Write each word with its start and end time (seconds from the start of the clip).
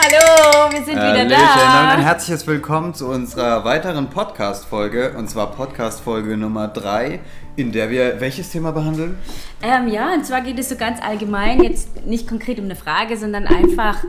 Hallo, 0.00 0.70
wir 0.70 0.84
sind 0.84 0.94
wieder 0.94 1.24
da. 1.24 1.82
und 1.82 1.98
ein 1.98 2.02
herzliches 2.02 2.46
Willkommen 2.46 2.94
zu 2.94 3.08
unserer 3.08 3.64
weiteren 3.64 4.08
Podcast-Folge 4.08 5.16
und 5.18 5.28
zwar 5.28 5.50
Podcast-Folge 5.50 6.36
Nummer 6.36 6.68
3, 6.68 7.18
in 7.56 7.72
der 7.72 7.90
wir 7.90 8.20
welches 8.20 8.50
Thema 8.50 8.70
behandeln? 8.70 9.18
Ähm, 9.60 9.88
ja, 9.88 10.14
und 10.14 10.24
zwar 10.24 10.42
geht 10.42 10.56
es 10.56 10.68
so 10.68 10.76
ganz 10.76 11.02
allgemein, 11.02 11.64
jetzt 11.64 12.06
nicht 12.06 12.28
konkret 12.28 12.60
um 12.60 12.66
eine 12.66 12.76
Frage, 12.76 13.16
sondern 13.16 13.48
einfach 13.48 14.04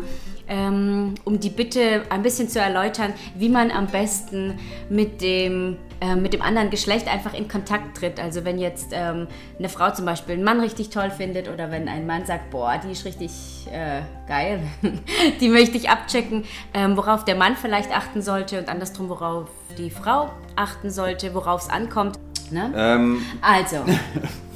ähm, 0.47 1.15
um 1.23 1.39
die 1.39 1.49
Bitte 1.49 2.03
ein 2.11 2.21
bisschen 2.21 2.49
zu 2.49 2.59
erläutern, 2.59 3.13
wie 3.35 3.49
man 3.49 3.71
am 3.71 3.87
besten 3.87 4.59
mit 4.91 5.21
dem, 5.21 5.77
äh, 6.01 6.15
mit 6.15 6.33
dem 6.33 6.41
anderen 6.41 6.69
Geschlecht 6.69 7.07
einfach 7.07 7.33
in 7.33 7.47
Kontakt 7.47 7.97
tritt. 7.97 8.19
Also 8.19 8.45
wenn 8.45 8.57
jetzt 8.57 8.91
ähm, 8.93 9.27
eine 9.57 9.69
Frau 9.69 9.91
zum 9.91 10.05
Beispiel 10.05 10.35
einen 10.35 10.43
Mann 10.43 10.59
richtig 10.59 10.89
toll 10.89 11.11
findet 11.11 11.49
oder 11.49 11.71
wenn 11.71 11.87
ein 11.89 12.07
Mann 12.07 12.25
sagt, 12.25 12.51
boah, 12.51 12.79
die 12.83 12.91
ist 12.91 13.05
richtig 13.05 13.31
äh, 13.71 14.01
geil, 14.27 14.61
die 15.41 15.49
möchte 15.49 15.77
ich 15.77 15.89
abchecken, 15.89 16.45
ähm, 16.73 16.95
worauf 16.95 17.25
der 17.25 17.35
Mann 17.35 17.55
vielleicht 17.55 17.95
achten 17.95 18.21
sollte 18.21 18.59
und 18.59 18.69
andersrum, 18.69 19.09
worauf 19.09 19.49
die 19.77 19.89
Frau 19.89 20.29
achten 20.55 20.89
sollte, 20.89 21.33
worauf 21.33 21.63
es 21.63 21.69
ankommt. 21.69 22.17
Ne? 22.51 22.71
Ähm, 22.75 23.21
Also, 23.41 23.77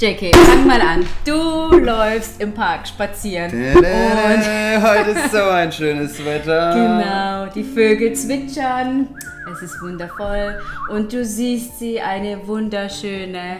JK, 0.00 0.34
fang 0.34 0.66
mal 0.66 0.80
an. 0.80 1.06
Du 1.26 1.76
läufst 1.76 2.40
im 2.40 2.54
Park 2.54 2.88
spazieren. 2.88 3.50
Und 3.52 3.84
heute 3.84 5.10
ist 5.10 5.30
so 5.30 5.42
ein 5.42 5.70
schönes 5.70 6.24
Wetter. 6.24 6.72
genau, 6.72 7.52
die 7.52 7.62
Vögel 7.62 8.14
zwitschern. 8.14 9.08
Es 9.52 9.60
ist 9.60 9.78
wundervoll. 9.82 10.58
Und 10.88 11.12
du 11.12 11.22
siehst 11.22 11.78
sie, 11.78 12.00
eine 12.00 12.46
wunderschöne 12.46 13.58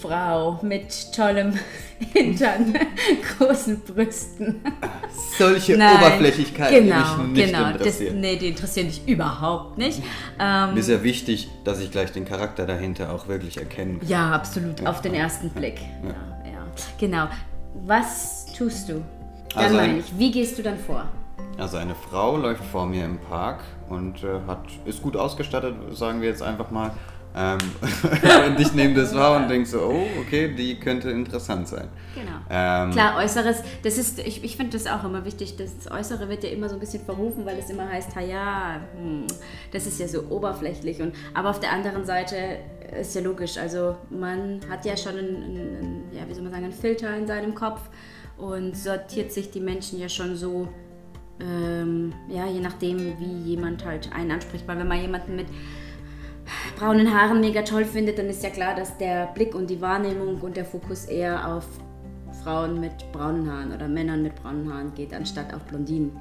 Frau 0.00 0.60
mit 0.62 1.12
tollem 1.12 1.58
Hintern, 2.12 2.74
großen 3.38 3.80
Brüsten. 3.80 4.60
Solche 5.38 5.76
Nein, 5.76 5.96
Oberflächlichkeiten, 5.96 6.84
genau, 6.88 7.16
die 7.16 7.22
mich 7.22 7.32
nicht 7.32 7.46
genau. 7.52 7.62
Das, 7.64 7.72
interessieren. 7.72 8.20
nee, 8.20 8.36
die 8.36 8.48
interessieren 8.48 8.88
dich 8.88 9.06
überhaupt 9.08 9.78
nicht. 9.78 10.02
Ähm, 10.38 10.74
Mir 10.74 10.80
ist 10.80 10.88
ja 10.88 11.02
wichtig, 11.02 11.48
dass 11.64 11.80
ich 11.80 11.90
gleich 11.90 12.12
den 12.12 12.24
Charakter 12.24 12.66
dahinter 12.66 13.12
auch 13.14 13.28
wirklich 13.28 13.56
erkennen 13.58 14.00
kann. 14.00 14.08
Ja, 14.08 14.30
absolut, 14.32 14.86
auf 14.86 15.00
den 15.00 15.14
ersten 15.14 15.50
Blick. 15.50 15.80
Ja. 16.02 16.10
Ja, 16.50 16.66
Genau. 16.98 17.28
Was 17.84 18.46
tust 18.56 18.88
du? 18.88 19.02
Dann 19.54 19.64
Also 19.64 19.76
meine 19.76 19.92
ein- 19.94 20.00
ich, 20.00 20.18
wie 20.18 20.30
gehst 20.30 20.58
du 20.58 20.62
dann 20.62 20.78
vor? 20.78 21.04
Also 21.58 21.78
eine 21.78 21.94
Frau 21.94 22.36
läuft 22.36 22.64
vor 22.64 22.84
mir 22.86 23.04
im 23.06 23.18
Park 23.18 23.60
und 23.88 24.22
äh, 24.22 24.40
hat, 24.46 24.64
ist 24.84 25.00
gut 25.02 25.16
ausgestattet, 25.16 25.74
sagen 25.92 26.20
wir 26.20 26.28
jetzt 26.28 26.42
einfach 26.42 26.70
mal. 26.70 26.90
Ähm, 27.34 27.58
und 28.46 28.60
ich 28.60 28.72
nehme 28.72 28.94
das 28.94 29.14
wahr 29.14 29.36
und 29.36 29.48
denke 29.48 29.68
so, 29.68 29.80
oh, 29.80 30.06
okay, 30.20 30.54
die 30.54 30.80
könnte 30.80 31.10
interessant 31.10 31.68
sein. 31.68 31.88
Genau. 32.14 32.38
Ähm, 32.48 32.90
Klar, 32.92 33.18
Äußeres, 33.18 33.62
das 33.82 33.98
ist, 33.98 34.18
ich, 34.20 34.42
ich 34.42 34.56
finde 34.56 34.78
das 34.78 34.86
auch 34.86 35.04
immer 35.04 35.24
wichtig, 35.24 35.56
das 35.56 35.90
Äußere 35.90 36.28
wird 36.28 36.44
ja 36.44 36.50
immer 36.50 36.68
so 36.68 36.76
ein 36.76 36.80
bisschen 36.80 37.04
verrufen, 37.04 37.44
weil 37.44 37.58
es 37.58 37.68
immer 37.68 37.88
heißt, 37.88 38.16
ha 38.16 38.20
ja, 38.20 38.80
hm, 38.96 39.26
das 39.72 39.86
ist 39.86 40.00
ja 40.00 40.08
so 40.08 40.22
oberflächlich. 40.30 41.02
Und, 41.02 41.14
aber 41.34 41.50
auf 41.50 41.60
der 41.60 41.72
anderen 41.72 42.06
Seite 42.06 42.36
ist 42.98 43.14
ja 43.14 43.20
logisch, 43.20 43.58
also 43.58 43.96
man 44.10 44.60
hat 44.70 44.84
ja 44.84 44.96
schon 44.96 45.18
einen, 45.18 45.36
einen, 45.36 46.04
ja, 46.12 46.22
wie 46.26 46.34
soll 46.34 46.42
man 46.42 46.52
sagen, 46.52 46.64
einen 46.64 46.72
Filter 46.72 47.14
in 47.16 47.26
seinem 47.26 47.54
Kopf 47.54 47.80
und 48.38 48.76
sortiert 48.76 49.32
sich 49.32 49.50
die 49.50 49.60
Menschen 49.60 49.98
ja 49.98 50.08
schon 50.08 50.36
so, 50.36 50.68
ähm, 51.40 52.12
ja, 52.28 52.46
je 52.46 52.60
nachdem, 52.60 53.18
wie 53.18 53.50
jemand 53.50 53.84
halt 53.84 54.10
einen 54.12 54.30
anspricht. 54.30 54.66
Weil 54.66 54.78
wenn 54.78 54.88
man 54.88 55.00
jemanden 55.00 55.36
mit 55.36 55.46
braunen 56.76 57.14
Haaren 57.14 57.40
mega 57.40 57.62
toll 57.62 57.84
findet, 57.84 58.18
dann 58.18 58.26
ist 58.26 58.42
ja 58.42 58.50
klar, 58.50 58.74
dass 58.74 58.96
der 58.98 59.26
Blick 59.34 59.54
und 59.54 59.68
die 59.68 59.80
Wahrnehmung 59.80 60.40
und 60.40 60.56
der 60.56 60.64
Fokus 60.64 61.04
eher 61.04 61.54
auf 61.54 61.64
Frauen 62.42 62.80
mit 62.80 62.92
braunen 63.12 63.50
Haaren 63.50 63.72
oder 63.72 63.88
Männern 63.88 64.22
mit 64.22 64.36
braunen 64.36 64.72
Haaren 64.72 64.94
geht, 64.94 65.12
anstatt 65.12 65.52
auf 65.52 65.62
Blondinen 65.64 66.12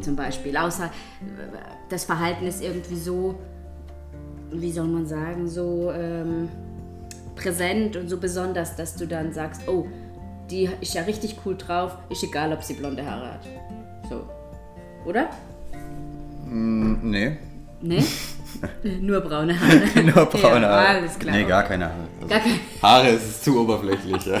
zum 0.00 0.16
Beispiel. 0.16 0.56
Außer 0.56 0.86
äh, 0.86 0.88
das 1.88 2.04
Verhalten 2.04 2.46
ist 2.46 2.62
irgendwie 2.62 2.96
so, 2.96 3.34
wie 4.50 4.72
soll 4.72 4.86
man 4.86 5.06
sagen, 5.06 5.48
so 5.48 5.92
ähm, 5.92 6.48
präsent 7.36 7.96
und 7.96 8.08
so 8.08 8.18
besonders, 8.18 8.76
dass 8.76 8.96
du 8.96 9.06
dann 9.06 9.32
sagst, 9.32 9.68
oh, 9.68 9.86
die 10.50 10.68
ist 10.80 10.94
ja 10.94 11.02
richtig 11.02 11.36
cool 11.44 11.56
drauf, 11.56 11.98
ist 12.08 12.22
egal, 12.22 12.52
ob 12.52 12.62
sie 12.62 12.74
blonde 12.74 13.04
Haare 13.04 13.34
hat. 13.34 13.46
So. 14.08 14.22
Oder? 15.04 15.28
nee, 17.02 17.36
Nee? 17.80 18.02
Nur 19.00 19.20
braune 19.20 19.58
Haare. 19.58 20.02
nur 20.04 20.26
braune 20.26 20.62
ja, 20.62 20.68
Haare. 20.68 20.88
Alles 20.88 21.18
klar. 21.18 21.34
Nee, 21.34 21.44
gar 21.44 21.62
keine 21.64 21.86
Haare. 21.86 21.94
Also 22.16 22.28
Gar 22.28 22.40
keine- 22.40 22.54
Haare 22.82 23.08
ist 23.10 23.44
zu 23.44 23.60
oberflächlich, 23.60 24.26
ja. 24.26 24.40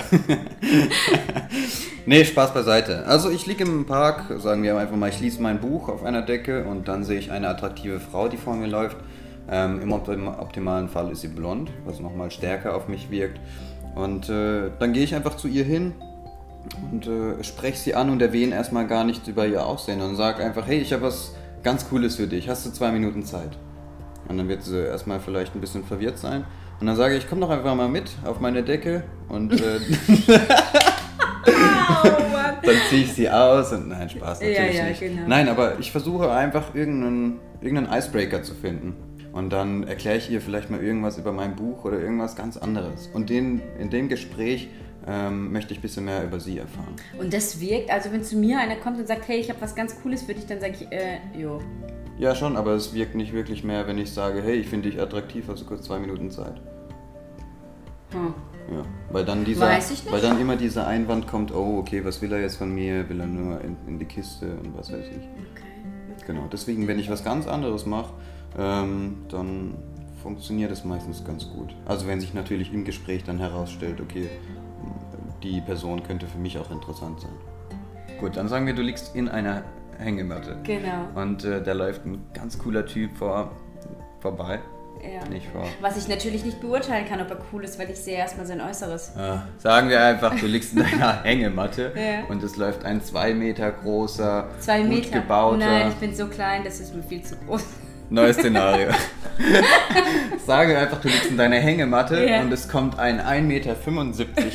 nee, 2.06 2.24
Spaß 2.24 2.54
beiseite. 2.54 3.06
Also 3.06 3.30
ich 3.30 3.46
liege 3.46 3.64
im 3.64 3.86
Park, 3.86 4.24
sagen 4.38 4.62
wir 4.62 4.76
einfach 4.78 4.96
mal, 4.96 5.08
ich 5.08 5.20
lese 5.20 5.42
mein 5.42 5.60
Buch 5.60 5.88
auf 5.88 6.04
einer 6.04 6.22
Decke 6.22 6.64
und 6.64 6.88
dann 6.88 7.04
sehe 7.04 7.18
ich 7.18 7.30
eine 7.30 7.48
attraktive 7.48 8.00
Frau, 8.00 8.28
die 8.28 8.36
vor 8.36 8.54
mir 8.54 8.66
läuft. 8.68 8.96
Ähm, 9.50 9.82
Im 9.82 9.92
optim- 9.92 10.38
optimalen 10.40 10.88
Fall 10.88 11.10
ist 11.10 11.20
sie 11.20 11.28
blond, 11.28 11.70
was 11.84 12.00
nochmal 12.00 12.30
stärker 12.30 12.74
auf 12.74 12.88
mich 12.88 13.10
wirkt. 13.10 13.38
Und 13.94 14.28
äh, 14.30 14.70
dann 14.78 14.92
gehe 14.92 15.04
ich 15.04 15.14
einfach 15.14 15.36
zu 15.36 15.48
ihr 15.48 15.64
hin 15.64 15.92
und 16.90 17.06
äh, 17.06 17.44
spreche 17.44 17.76
sie 17.78 17.94
an 17.94 18.08
und 18.10 18.22
erwähne 18.22 18.54
erstmal 18.54 18.86
gar 18.86 19.04
nichts 19.04 19.28
über 19.28 19.46
ihr 19.46 19.66
Aussehen 19.66 20.00
und 20.00 20.16
sage 20.16 20.42
einfach, 20.42 20.66
hey, 20.66 20.78
ich 20.78 20.92
habe 20.94 21.02
was 21.02 21.34
ganz 21.62 21.88
Cooles 21.90 22.16
für 22.16 22.26
dich, 22.26 22.48
hast 22.48 22.64
du 22.66 22.70
zwei 22.70 22.90
Minuten 22.90 23.22
Zeit? 23.24 23.50
Und 24.28 24.38
dann 24.38 24.48
wird 24.48 24.62
sie 24.62 24.84
erstmal 24.84 25.20
vielleicht 25.20 25.54
ein 25.54 25.60
bisschen 25.60 25.84
verwirrt 25.84 26.18
sein. 26.18 26.44
Und 26.80 26.86
dann 26.86 26.96
sage 26.96 27.16
ich, 27.16 27.28
komm 27.28 27.40
doch 27.40 27.50
einfach 27.50 27.74
mal 27.74 27.88
mit 27.88 28.10
auf 28.24 28.40
meine 28.40 28.62
Decke 28.62 29.04
und 29.28 29.52
äh, 29.52 29.58
dann 32.62 32.76
ziehe 32.88 33.02
ich 33.04 33.12
sie 33.12 33.30
aus 33.30 33.72
und 33.72 33.88
nein, 33.88 34.08
Spaß 34.08 34.40
Ja, 34.40 34.48
natürlich 34.48 34.76
ja, 34.76 34.84
nicht. 34.86 35.00
genau. 35.00 35.22
Nein, 35.26 35.48
aber 35.48 35.78
ich 35.78 35.92
versuche 35.92 36.30
einfach 36.32 36.74
irgendeinen, 36.74 37.38
irgendeinen 37.60 37.96
Icebreaker 37.96 38.42
zu 38.42 38.54
finden. 38.54 38.96
Und 39.32 39.50
dann 39.50 39.84
erkläre 39.84 40.16
ich 40.16 40.30
ihr 40.30 40.40
vielleicht 40.40 40.70
mal 40.70 40.82
irgendwas 40.82 41.18
über 41.18 41.32
mein 41.32 41.56
Buch 41.56 41.84
oder 41.84 41.98
irgendwas 41.98 42.36
ganz 42.36 42.56
anderes. 42.56 43.08
Und 43.12 43.30
den, 43.30 43.62
in 43.80 43.90
dem 43.90 44.08
Gespräch 44.08 44.68
ähm, 45.06 45.52
möchte 45.52 45.72
ich 45.72 45.80
ein 45.80 45.82
bisschen 45.82 46.04
mehr 46.04 46.24
über 46.24 46.38
sie 46.40 46.58
erfahren. 46.58 46.94
Und 47.18 47.32
das 47.34 47.60
wirkt, 47.60 47.90
also 47.90 48.12
wenn 48.12 48.22
zu 48.22 48.36
mir 48.36 48.58
einer 48.58 48.76
kommt 48.76 48.98
und 48.98 49.08
sagt, 49.08 49.26
hey, 49.28 49.38
ich 49.38 49.48
habe 49.50 49.60
was 49.60 49.74
ganz 49.74 50.00
Cooles 50.02 50.22
für 50.22 50.34
dich, 50.34 50.46
dann 50.46 50.60
sage 50.60 50.74
ich, 50.80 50.92
äh, 50.92 51.18
jo. 51.36 51.60
Ja, 52.18 52.34
schon, 52.34 52.56
aber 52.56 52.72
es 52.72 52.94
wirkt 52.94 53.14
nicht 53.14 53.32
wirklich 53.32 53.64
mehr, 53.64 53.86
wenn 53.86 53.98
ich 53.98 54.12
sage, 54.12 54.42
hey, 54.42 54.54
ich 54.54 54.68
finde 54.68 54.90
dich 54.90 55.00
attraktiv, 55.00 55.46
hast 55.48 55.62
du 55.62 55.66
kurz 55.66 55.84
zwei 55.84 55.98
Minuten 55.98 56.30
Zeit. 56.30 56.60
Hm. 58.12 58.34
Ja, 58.70 58.82
weil 59.10 59.24
dann 59.24 59.44
dieser, 59.44 59.66
weil 60.10 60.20
dann 60.22 60.40
immer 60.40 60.56
dieser 60.56 60.86
Einwand 60.86 61.26
kommt, 61.26 61.52
oh, 61.52 61.78
okay, 61.78 62.04
was 62.04 62.22
will 62.22 62.32
er 62.32 62.40
jetzt 62.40 62.56
von 62.56 62.74
mir? 62.74 63.08
Will 63.10 63.20
er 63.20 63.26
nur 63.26 63.60
in, 63.60 63.76
in 63.86 63.98
die 63.98 64.06
Kiste 64.06 64.56
und 64.62 64.76
was 64.76 64.90
weiß 64.90 65.04
ich. 65.06 65.16
Okay. 65.16 66.24
Genau, 66.26 66.48
deswegen, 66.50 66.88
wenn 66.88 66.98
ich 66.98 67.10
was 67.10 67.22
ganz 67.24 67.46
anderes 67.46 67.84
mache, 67.84 68.14
ähm, 68.56 69.18
dann 69.28 69.74
funktioniert 70.22 70.70
es 70.70 70.84
meistens 70.84 71.24
ganz 71.24 71.50
gut. 71.50 71.74
Also 71.84 72.06
wenn 72.06 72.20
sich 72.20 72.32
natürlich 72.32 72.72
im 72.72 72.84
Gespräch 72.84 73.24
dann 73.24 73.38
herausstellt, 73.38 74.00
okay, 74.00 74.30
die 75.42 75.60
Person 75.60 76.02
könnte 76.02 76.26
für 76.26 76.38
mich 76.38 76.56
auch 76.56 76.70
interessant 76.70 77.20
sein. 77.20 77.32
Gut, 78.18 78.36
dann 78.36 78.48
sagen 78.48 78.66
wir, 78.66 78.74
du 78.74 78.80
liegst 78.80 79.14
in 79.14 79.28
einer 79.28 79.64
Hängematte. 79.98 80.56
Genau. 80.62 81.08
Und 81.14 81.44
äh, 81.44 81.62
da 81.62 81.72
läuft 81.72 82.04
ein 82.06 82.24
ganz 82.34 82.58
cooler 82.58 82.84
Typ 82.86 83.16
vor, 83.16 83.50
vorbei. 84.20 84.60
Ja. 85.02 85.28
Nicht 85.28 85.46
vor. 85.50 85.64
Was 85.82 85.98
ich 85.98 86.08
natürlich 86.08 86.46
nicht 86.46 86.60
beurteilen 86.62 87.04
kann, 87.06 87.20
ob 87.20 87.28
er 87.30 87.36
cool 87.52 87.62
ist, 87.64 87.78
weil 87.78 87.90
ich 87.90 87.98
sehe 87.98 88.16
erstmal 88.16 88.46
sein 88.46 88.60
Äußeres. 88.62 89.10
Äh, 89.16 89.36
sagen 89.58 89.90
wir 89.90 90.02
einfach, 90.02 90.34
du 90.38 90.46
liegst 90.46 90.72
in 90.72 90.78
deiner 90.82 91.22
Hängematte 91.24 91.92
Ja. 91.94 92.24
und 92.30 92.42
es 92.42 92.56
läuft 92.56 92.86
ein 92.86 93.02
zwei 93.02 93.34
Meter 93.34 93.70
großer, 93.70 94.48
Zwei 94.60 94.80
gut 94.80 94.88
Meter. 94.88 95.20
gebauter, 95.20 95.58
Nein, 95.58 95.88
ich 95.90 95.94
bin 95.96 96.14
so 96.14 96.26
klein, 96.26 96.62
das 96.64 96.80
ist 96.80 96.94
mir 96.96 97.02
viel 97.02 97.22
zu 97.22 97.36
groß. 97.36 97.64
Neues 98.10 98.36
Szenario. 98.36 98.88
Sagen 100.46 100.70
wir 100.70 100.78
einfach, 100.78 101.00
du 101.00 101.08
liegst 101.08 101.26
in 101.30 101.36
deiner 101.36 101.56
Hängematte 101.56 102.24
Ja. 102.24 102.40
und 102.40 102.52
es 102.52 102.68
kommt 102.68 102.98
ein 102.98 103.20
1,75 103.20 103.42
Meter 103.42 103.74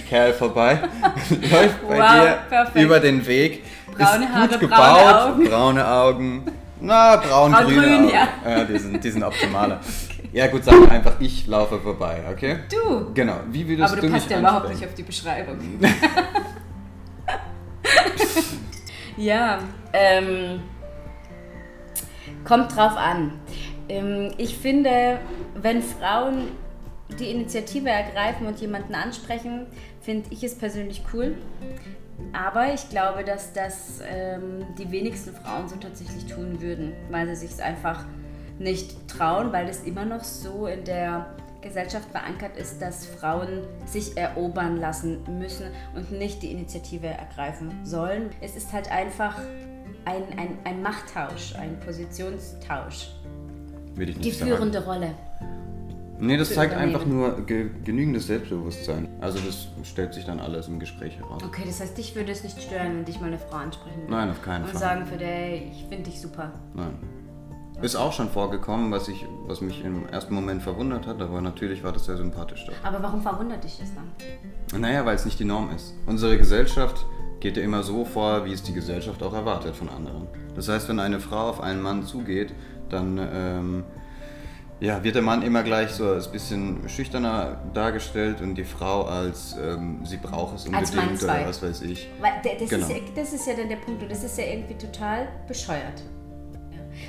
Kerl 0.08 0.34
vorbei, 0.34 0.80
läuft 1.52 1.88
bei 1.88 1.98
Wow, 1.98 2.12
dir 2.24 2.38
perfekt. 2.50 2.76
über 2.86 3.00
den 3.00 3.26
Weg, 3.28 3.64
Braune 3.98 4.26
ist 4.26 4.34
Haare, 4.34 4.48
gut 4.60 4.70
braune 4.70 5.00
gebaut, 5.00 5.16
Augen. 5.34 5.44
braune 5.50 5.88
Augen, 5.88 6.44
na, 6.80 7.16
braun-grüne 7.18 7.76
Braun-grün, 7.82 8.06
Augen. 8.06 8.10
ja. 8.46 8.64
die, 8.64 8.78
sind, 8.80 9.04
die 9.04 9.10
sind 9.12 9.24
optimaler. 9.24 9.80
Ja 10.32 10.48
gut, 10.48 10.64
wir 10.84 10.92
einfach, 10.92 11.16
ich 11.20 11.48
laufe 11.48 11.80
vorbei, 11.80 12.22
okay? 12.32 12.58
Du! 12.72 13.12
Genau, 13.16 13.38
wie 13.52 13.68
würdest 13.68 13.92
Aber 13.92 14.00
du 14.02 14.08
du 14.08 14.14
passt 14.14 14.28
mich 14.28 14.36
ja 14.36 14.40
überhaupt 14.40 14.70
nicht 14.70 14.86
auf 14.86 14.94
die 14.94 15.04
Beschreibung. 15.04 15.58
ja, 19.18 19.60
ähm, 19.92 20.62
kommt 22.44 22.76
drauf 22.76 22.96
an. 22.98 23.34
Ähm, 23.88 24.32
ich 24.38 24.58
finde, 24.58 25.20
wenn 25.56 25.82
Frauen 25.82 26.50
die 27.20 27.32
Initiative 27.32 27.90
ergreifen 27.90 28.48
und 28.48 28.60
jemanden 28.60 28.94
ansprechen, 28.94 29.66
finde 30.02 30.30
ich 30.32 30.44
es 30.44 30.56
persönlich 30.56 31.04
cool. 31.14 31.36
Aber 32.34 32.74
ich 32.74 32.90
glaube, 32.90 33.24
dass 33.24 33.54
das 33.54 34.02
ähm, 34.08 34.66
die 34.78 34.92
wenigsten 34.92 35.34
Frauen 35.34 35.68
so 35.68 35.78
tatsächlich 35.78 36.26
tun 36.26 36.62
würden, 36.62 36.94
weil 37.10 37.28
sie 37.30 37.36
sich 37.36 37.52
es 37.52 37.60
einfach 37.60 38.06
nicht 38.60 39.08
trauen, 39.08 39.54
weil 39.54 39.68
es 39.70 39.84
immer 39.84 40.06
noch 40.06 40.24
so 40.24 40.68
in 40.68 40.84
der 40.84 41.34
Gesellschaft 41.62 42.10
verankert 42.12 42.58
ist, 42.58 42.82
dass 42.82 43.06
Frauen 43.06 43.64
sich 43.86 44.18
erobern 44.18 44.78
lassen 44.78 45.24
müssen 45.40 45.68
und 45.96 46.12
nicht 46.12 46.42
die 46.42 46.52
Initiative 46.52 47.08
ergreifen 47.08 47.72
sollen. 47.84 48.30
Es 48.42 48.56
ist 48.56 48.72
halt 48.72 48.92
einfach 48.92 49.38
ein, 50.06 50.24
ein, 50.38 50.58
ein 50.64 50.82
Machttausch, 50.82 51.56
ein 51.56 51.80
Positionstausch. 51.80 53.12
Würde 53.96 54.12
ich 54.12 54.20
Die 54.20 54.28
nicht 54.28 54.40
sagen. 54.40 54.52
führende 54.52 54.84
Rolle. 54.84 55.14
Nee, 56.22 56.36
das 56.36 56.54
zeigt 56.54 56.74
einfach 56.74 57.06
nur 57.06 57.46
ge 57.46 57.70
genügendes 57.86 58.28
Selbstbewusstsein. 58.28 59.08
Also 59.22 59.40
das 59.40 59.70
stellt 59.88 60.14
sich 60.14 60.26
dann 60.26 60.40
alles 60.42 60.68
im 60.68 60.78
Gespräch 60.80 61.18
heraus. 61.18 61.42
Okay, 61.46 61.64
das 61.66 61.80
heißt, 61.80 61.98
dich 61.98 62.14
würde 62.16 62.32
es 62.34 62.44
nicht 62.44 62.62
stören, 62.62 62.98
wenn 62.98 63.06
dich 63.06 63.22
mal 63.22 63.28
eine 63.28 63.40
Frau 63.40 63.56
ansprechen 63.58 64.02
würde. 64.02 64.12
Nein, 64.12 64.30
auf 64.30 64.42
keinen 64.42 64.64
Und 64.64 64.72
Fall. 64.72 64.80
sagen 64.82 65.10
würde, 65.10 65.24
ey, 65.24 65.72
ich 65.72 65.86
finde 65.88 66.10
dich 66.10 66.20
super. 66.20 66.52
Nein. 66.74 66.98
Ist 67.82 67.96
auch 67.96 68.12
schon 68.12 68.28
vorgekommen, 68.30 68.92
was, 68.92 69.08
ich, 69.08 69.26
was 69.48 69.62
mich 69.62 69.86
im 69.86 70.06
ersten 70.10 70.34
Moment 70.34 70.62
verwundert 70.62 71.08
hat, 71.08 71.22
aber 71.22 71.40
natürlich 71.40 71.82
war 71.82 71.94
das 71.94 72.04
sehr 72.06 72.18
sympathisch 72.18 72.66
doch. 72.66 72.74
Aber 72.84 73.02
warum 73.02 73.22
verwundert 73.22 73.64
dich 73.64 73.78
das 73.80 73.88
dann? 73.96 74.82
Naja, 74.82 75.06
weil 75.06 75.16
es 75.16 75.24
nicht 75.24 75.40
die 75.40 75.46
Norm 75.46 75.70
ist. 75.74 75.94
Unsere 76.06 76.38
Gesellschaft 76.38 77.06
geht 77.40 77.58
ja 77.58 77.64
immer 77.64 77.84
so 77.84 78.06
vor, 78.06 78.46
wie 78.46 78.54
es 78.54 78.64
die 78.64 78.74
Gesellschaft 78.74 79.22
auch 79.24 79.34
erwartet 79.34 79.76
von 79.76 79.90
anderen. 79.90 80.28
Das 80.56 80.68
heißt, 80.68 80.90
wenn 80.90 81.00
eine 81.00 81.20
Frau 81.20 81.50
auf 81.50 81.62
einen 81.62 81.82
Mann 81.82 82.04
zugeht, 82.06 82.54
dann 82.90 83.18
ähm, 83.34 83.84
ja, 84.80 85.04
wird 85.04 85.16
der 85.16 85.22
Mann 85.22 85.42
immer 85.42 85.64
gleich 85.64 85.92
so 85.92 86.06
als 86.08 86.32
bisschen 86.32 86.88
schüchterner 86.88 87.58
dargestellt 87.74 88.42
und 88.42 88.56
die 88.56 88.64
Frau 88.64 89.04
als 89.04 89.56
ähm, 89.62 90.06
sie 90.06 90.18
braucht 90.18 90.56
es 90.56 90.66
unbedingt 90.66 91.22
oder 91.22 91.48
was 91.48 91.62
weiß 91.62 91.82
ich. 91.82 92.10
Weil 92.22 92.32
das, 92.44 92.70
Genau. 92.70 92.86
ist 92.86 92.92
ja, 92.92 92.98
das 93.16 93.34
ist 93.34 93.48
ja 93.48 93.54
dann 93.56 93.70
der 93.70 93.76
Punkt 93.78 94.02
und 94.02 94.12
das 94.12 94.24
ist 94.24 94.38
ja 94.38 94.46
irgendwie 94.46 94.76
total 94.76 95.28
bescheuert. 95.48 96.02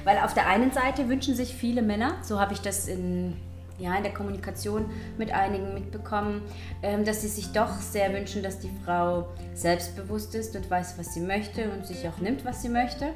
Weil 0.05 0.19
auf 0.19 0.35
der 0.35 0.47
einen 0.47 0.73
Seite 0.73 1.09
wünschen 1.09 1.35
sich 1.35 1.55
viele 1.55 1.83
Männer, 1.83 2.15
so 2.23 2.41
habe 2.41 2.53
ich 2.53 2.61
das 2.61 2.89
in, 2.89 3.37
ja, 3.81 3.97
in 3.97 4.03
der 4.03 4.13
Kommunikation 4.13 4.91
mit 5.19 5.33
einigen 5.33 5.75
mitbekommen, 5.75 6.43
ähm, 6.83 7.05
dass 7.05 7.23
sie 7.23 7.29
sich 7.29 7.53
doch 7.53 7.73
sehr 7.81 8.13
wünschen, 8.13 8.43
dass 8.43 8.59
die 8.59 8.71
Frau 8.85 9.29
selbstbewusst 9.55 10.35
ist 10.35 10.55
und 10.55 10.71
weiß, 10.71 10.99
was 10.99 11.15
sie 11.15 11.21
möchte 11.21 11.71
und 11.71 11.87
sich 11.87 12.07
auch 12.09 12.19
nimmt, 12.19 12.45
was 12.45 12.63
sie 12.63 12.69
möchte. 12.69 13.09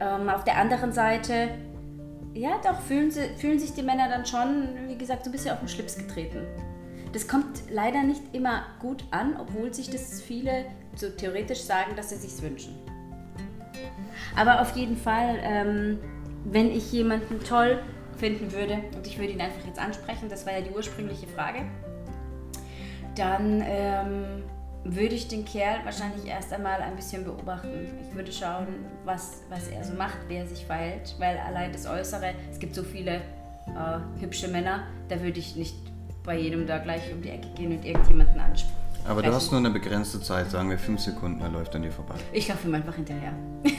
Ähm, 0.00 0.28
auf 0.28 0.44
der 0.44 0.58
anderen 0.58 0.92
Seite, 0.92 1.48
ja 2.34 2.60
doch, 2.62 2.80
fühlen, 2.80 3.10
sie, 3.10 3.28
fühlen 3.36 3.58
sich 3.58 3.72
die 3.72 3.82
Männer 3.82 4.08
dann 4.08 4.26
schon, 4.26 4.68
wie 4.86 4.96
gesagt, 4.96 5.24
so 5.24 5.30
ein 5.30 5.32
bisschen 5.32 5.52
auf 5.52 5.60
den 5.60 5.68
Schlips 5.68 5.96
getreten. 5.96 6.46
Das 7.12 7.28
kommt 7.28 7.64
leider 7.70 8.02
nicht 8.02 8.22
immer 8.32 8.64
gut 8.80 9.04
an, 9.10 9.36
obwohl 9.38 9.72
sich 9.74 9.90
das 9.90 10.22
viele 10.22 10.64
so 10.96 11.08
theoretisch 11.10 11.60
sagen, 11.60 11.94
dass 11.96 12.10
sie 12.10 12.16
sich 12.16 12.42
wünschen. 12.42 12.74
Aber 14.36 14.60
auf 14.62 14.74
jeden 14.76 14.96
Fall, 14.96 15.38
ähm, 15.42 15.98
wenn 16.44 16.70
ich 16.70 16.90
jemanden 16.92 17.40
toll 17.40 17.82
finden 18.16 18.52
würde 18.52 18.78
und 18.96 19.06
ich 19.06 19.18
würde 19.18 19.32
ihn 19.32 19.40
einfach 19.40 19.64
jetzt 19.66 19.78
ansprechen, 19.78 20.28
das 20.28 20.46
war 20.46 20.52
ja 20.52 20.60
die 20.60 20.70
ursprüngliche 20.70 21.26
Frage, 21.26 21.60
dann 23.14 23.62
ähm, 23.66 24.42
würde 24.84 25.14
ich 25.14 25.28
den 25.28 25.44
Kerl 25.44 25.84
wahrscheinlich 25.84 26.26
erst 26.26 26.52
einmal 26.52 26.80
ein 26.80 26.96
bisschen 26.96 27.24
beobachten. 27.24 27.88
Ich 28.08 28.14
würde 28.16 28.32
schauen, 28.32 28.66
was, 29.04 29.42
was 29.48 29.68
er 29.68 29.84
so 29.84 29.94
macht, 29.94 30.18
wie 30.28 30.34
er 30.34 30.46
sich 30.46 30.64
verhält, 30.66 31.14
weil 31.18 31.38
allein 31.38 31.72
das 31.72 31.86
Äußere, 31.86 32.34
es 32.50 32.58
gibt 32.58 32.74
so 32.74 32.82
viele 32.82 33.16
äh, 33.16 34.20
hübsche 34.20 34.48
Männer, 34.48 34.86
da 35.08 35.20
würde 35.22 35.38
ich 35.38 35.56
nicht 35.56 35.76
bei 36.24 36.38
jedem 36.38 36.66
da 36.66 36.78
gleich 36.78 37.12
um 37.12 37.22
die 37.22 37.30
Ecke 37.30 37.48
gehen 37.54 37.76
und 37.76 37.84
irgendjemanden 37.84 38.40
ansprechen. 38.40 38.76
Aber 39.04 39.22
du 39.22 39.32
hast 39.32 39.50
nur 39.50 39.58
eine 39.58 39.70
begrenzte 39.70 40.20
Zeit, 40.20 40.50
sagen 40.50 40.70
wir 40.70 40.78
fünf 40.78 41.00
Sekunden, 41.00 41.40
er 41.40 41.48
läuft 41.48 41.74
an 41.74 41.82
dir 41.82 41.90
vorbei. 41.90 42.14
Ich 42.32 42.46
laufe 42.48 42.68
ihm 42.68 42.74
einfach 42.74 42.94
hinterher. 42.94 43.32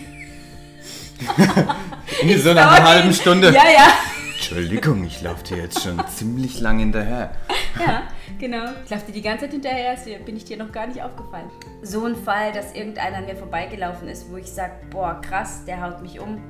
In 2.22 2.40
so 2.40 2.50
einer 2.50 2.84
halben 2.84 3.14
Stunde. 3.14 3.48
Ja, 3.48 3.64
ja. 3.72 3.88
Entschuldigung, 4.36 5.04
ich 5.06 5.22
laufe 5.22 5.44
dir 5.44 5.58
jetzt 5.58 5.82
schon 5.84 6.02
ziemlich 6.08 6.60
lang 6.60 6.80
hinterher. 6.80 7.32
Ja, 7.80 8.04
genau. 8.40 8.66
Ich 8.84 8.90
laufe 8.90 9.06
dir 9.08 9.14
die 9.14 9.22
ganze 9.22 9.46
Zeit 9.46 9.52
hinterher, 9.54 9.96
dir- 9.96 10.20
bin 10.20 10.36
ich 10.36 10.46
dir 10.46 10.58
noch 10.58 10.72
gar 10.72 10.88
nicht 10.88 11.02
aufgefallen. 11.02 11.50
So 11.82 12.06
ein 12.06 12.16
Fall, 12.16 12.52
dass 12.52 12.74
irgendeiner 12.74 13.18
an 13.18 13.26
mir 13.26 13.36
vorbeigelaufen 13.36 14.08
ist, 14.08 14.30
wo 14.32 14.38
ich 14.38 14.52
sage, 14.52 14.74
boah, 14.90 15.20
krass, 15.22 15.64
der 15.66 15.82
haut 15.82 16.02
mich 16.02 16.20
um, 16.20 16.42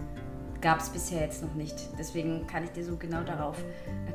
gab 0.62 0.80
es 0.80 0.90
bisher 0.90 1.22
jetzt 1.22 1.44
noch 1.44 1.54
nicht. 1.54 1.76
Deswegen 2.00 2.48
kann 2.48 2.64
ich 2.64 2.72
dir 2.72 2.84
so 2.84 2.96
genau 2.98 3.22
darauf 3.22 3.58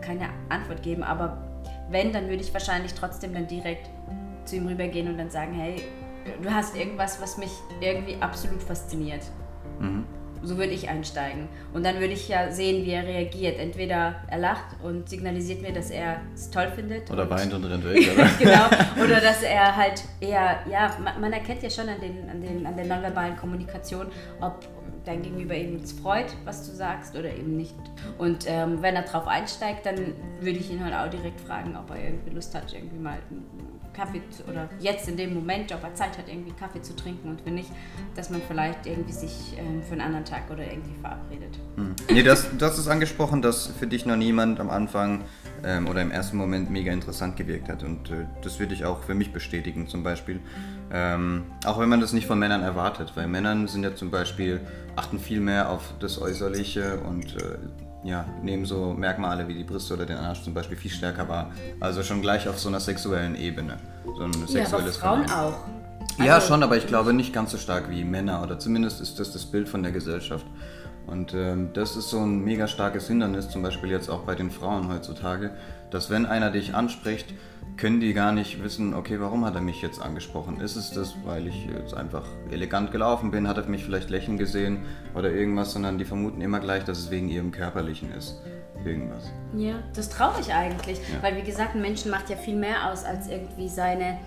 keine 0.01 0.29
Antwort 0.49 0.83
geben. 0.83 1.03
Aber 1.03 1.63
wenn, 1.91 2.13
dann 2.13 2.25
würde 2.29 2.43
ich 2.43 2.53
wahrscheinlich 2.53 2.95
trotzdem 2.95 3.33
dann 3.35 3.47
direkt 3.47 3.89
zu 4.45 4.57
ihm 4.57 4.67
rübergehen 4.67 5.09
und 5.09 5.19
dann 5.19 5.31
sagen, 5.31 5.53
hey, 5.55 5.83
du 6.43 6.51
hast 6.53 6.77
irgendwas, 6.77 7.21
was 7.23 7.39
mich 7.39 7.53
irgendwie 7.81 8.17
absolut 8.21 8.63
fasziniert. 8.63 9.23
So 10.43 10.57
würde 10.57 10.73
ich 10.73 10.89
einsteigen. 10.89 11.49
Und 11.73 11.85
dann 11.85 12.01
würde 12.01 12.13
ich 12.13 12.29
ja 12.29 12.51
sehen, 12.51 12.85
wie 12.85 12.91
er 12.91 13.05
reagiert. 13.05 13.59
Entweder 13.59 14.17
er 14.29 14.39
lacht 14.39 14.77
und 14.83 15.09
signalisiert 15.09 15.63
mir, 15.63 15.73
dass 15.73 15.91
er 15.91 16.21
es 16.35 16.51
toll 16.51 16.71
findet. 16.75 17.11
Oder 17.11 17.23
und 17.23 17.31
weint 17.31 17.53
und 17.53 17.65
rennt 17.65 17.85
weg. 17.85 18.11
Oder? 18.15 18.29
genau. 18.39 19.05
Oder 19.05 19.21
dass 19.21 19.43
er 19.43 19.77
halt 19.77 20.03
eher, 20.21 20.61
ja, 20.71 20.97
man, 21.03 21.21
man 21.21 21.33
erkennt 21.33 21.63
ja 21.63 21.71
schon 21.71 21.89
an, 21.89 22.01
den, 22.01 22.29
an, 22.31 22.41
den, 22.41 22.67
an 22.67 22.77
der 22.77 22.87
nonverbalen 22.87 23.37
Kommunikation, 23.37 24.07
ob 24.41 24.67
dein 25.05 25.23
Gegenüber 25.23 25.55
eben 25.55 25.77
es 25.83 25.93
freut, 25.93 26.27
was 26.45 26.69
du 26.69 26.75
sagst 26.75 27.17
oder 27.17 27.31
eben 27.31 27.57
nicht. 27.57 27.75
Und 28.19 28.45
ähm, 28.47 28.83
wenn 28.83 28.95
er 28.95 29.03
drauf 29.03 29.27
einsteigt, 29.27 29.87
dann 29.87 30.15
würde 30.41 30.59
ich 30.59 30.71
ihn 30.71 30.85
halt 30.85 30.95
auch 30.95 31.11
direkt 31.11 31.41
fragen, 31.41 31.77
ob 31.77 31.91
er 31.91 32.05
irgendwie 32.05 32.31
Lust 32.31 32.55
hat, 32.55 32.73
irgendwie 32.73 32.99
mal 32.99 33.19
Kaffee 33.99 34.23
oder 34.49 34.69
jetzt 34.79 35.09
in 35.09 35.17
dem 35.17 35.35
Moment, 35.35 35.73
ob 35.73 35.83
er 35.83 35.95
Zeit 35.95 36.17
hat, 36.17 36.29
irgendwie 36.29 36.53
Kaffee 36.53 36.81
zu 36.81 36.95
trinken 36.95 37.29
und 37.29 37.45
wenn 37.45 37.55
nicht, 37.55 37.71
dass 38.15 38.31
man 38.31 38.41
vielleicht 38.47 38.87
irgendwie 38.87 39.13
sich 39.13 39.57
ähm, 39.59 39.83
für 39.83 39.93
einen 39.93 40.03
anderen 40.03 40.25
Tag 40.25 40.51
oder 40.51 40.63
irgendwie 40.63 40.95
verabredet. 41.01 41.59
Nee, 42.11 42.23
das, 42.23 42.47
das 42.57 42.79
ist 42.79 42.89
angesprochen, 42.89 43.43
dass 43.43 43.67
für 43.67 43.87
dich 43.87 44.07
noch 44.07 44.17
niemand 44.17 44.61
am 44.61 44.71
Anfang 44.71 45.25
ähm, 45.65 45.89
oder 45.89 46.01
im 46.03 46.11
ersten 46.11 46.37
Moment 46.37 46.71
mega 46.71 46.93
interessant 46.93 47.37
gewirkt 47.37 47.69
hat. 47.69 47.83
Und 47.83 48.11
äh, 48.11 48.27
das 48.43 48.61
würde 48.61 48.75
ich 48.75 48.85
auch 48.85 49.03
für 49.03 49.15
mich 49.15 49.33
bestätigen, 49.33 49.89
zum 49.89 50.03
Beispiel. 50.03 50.41
Ähm, 50.93 51.45
auch 51.65 51.79
wenn 51.79 51.89
man 51.89 52.01
das 52.01 52.13
nicht 52.13 52.27
von 52.27 52.39
Männern 52.39 52.63
erwartet, 52.63 53.13
weil 53.17 53.27
Männern 53.27 53.67
sind 53.67 53.83
ja 53.83 53.95
zum 53.95 54.11
Beispiel, 54.11 54.61
achten 54.97 55.19
viel 55.19 55.41
mehr 55.41 55.71
auf 55.71 55.95
das 56.01 56.21
Äußerliche 56.21 57.01
und 57.01 57.37
äh, 57.37 57.59
ja, 58.09 58.25
nehmen 58.43 58.65
so 58.67 58.95
Merkmale 58.95 59.47
wie 59.49 59.55
die 59.55 59.65
Brüste 59.65 59.95
oder 59.95 60.07
den 60.07 60.17
Arsch 60.17 60.43
zum 60.43 60.55
Beispiel 60.55 60.77
viel 60.77 60.91
stärker 60.91 61.29
wahr. 61.29 61.53
Also 61.81 62.03
schon 62.03 62.23
gleich 62.23 62.49
auf 62.49 62.59
so 62.59 62.69
einer 62.69 62.81
sexuellen 62.81 63.35
Ebene. 63.37 63.77
So 64.05 64.25
ein 64.25 64.33
Ja, 64.33 64.39
aber 64.39 64.47
sexuelles 64.49 64.97
Frauen 64.97 65.29
Verlangen. 65.29 65.55
auch. 65.55 66.25
Ja, 66.25 66.35
Also- 66.37 66.49
schon, 66.49 66.63
aber 66.63 66.77
ich 66.77 66.87
glaube 66.87 67.13
nicht 67.13 67.33
ganz 67.33 67.53
so 67.53 67.59
stark 67.59 67.91
wie 67.91 68.03
Männer 68.05 68.43
oder 68.43 68.59
zumindest 68.59 69.01
ist 69.01 69.21
das 69.21 69.33
das 69.33 69.45
Bild 69.47 69.69
von 69.69 69.83
der 69.83 69.93
Gesellschaft. 69.93 70.47
Und 71.07 71.33
ähm, 71.33 71.71
das 71.73 71.97
ist 71.97 72.11
so 72.11 72.19
ein 72.19 72.43
mega 72.45 72.67
starkes 72.67 73.07
Hindernis, 73.07 73.49
zum 73.49 73.63
Beispiel 73.63 73.91
jetzt 73.91 74.11
auch 74.11 74.21
bei 74.25 74.35
den 74.35 74.51
Frauen 74.51 74.89
heutzutage, 74.93 75.53
dass 75.91 76.11
wenn 76.11 76.27
einer 76.27 76.51
dich 76.51 76.75
anspricht, 76.75 77.33
können 77.79 78.01
die 78.01 78.13
gar 78.13 78.33
nicht 78.33 78.63
wissen, 78.63 78.93
okay, 78.93 79.21
warum 79.21 79.45
hat 79.45 79.55
er 79.55 79.61
mich 79.61 79.81
jetzt 79.81 80.03
angesprochen? 80.03 80.61
Ist 80.61 80.77
es 80.77 80.91
das, 80.91 81.15
weil 81.25 81.47
ich 81.47 81.67
jetzt 81.67 81.95
einfach 81.95 82.25
elegant 82.51 82.91
gelaufen 82.91 83.31
bin, 83.31 83.47
hat 83.47 83.57
er 83.57 83.67
mich 83.69 83.85
vielleicht 83.85 84.11
lächeln 84.11 84.37
gesehen 84.37 84.81
oder 85.15 85.31
irgendwas, 85.31 85.73
sondern 85.73 85.97
die 85.97 86.05
vermuten 86.05 86.41
immer 86.41 86.59
gleich, 86.61 86.85
dass 86.85 86.99
es 86.99 87.11
wegen 87.11 87.29
ihrem 87.29 87.53
Körperlichen 87.53 88.13
ist. 88.13 88.43
Irgendwas. 88.85 89.31
Ja, 89.57 89.75
das 89.95 90.07
ist 90.07 90.13
traurig 90.13 90.53
eigentlich, 90.53 90.99
Ja. 90.99 91.23
weil 91.23 91.37
wie 91.37 91.43
gesagt, 91.43 91.75
ein 91.75 91.81
Menschen 91.81 92.11
macht 92.11 92.29
ja 92.31 92.37
viel 92.37 92.57
mehr 92.57 92.91
aus 92.93 93.05
als 93.05 93.29
irgendwie 93.29 93.69
seine, 93.69 94.19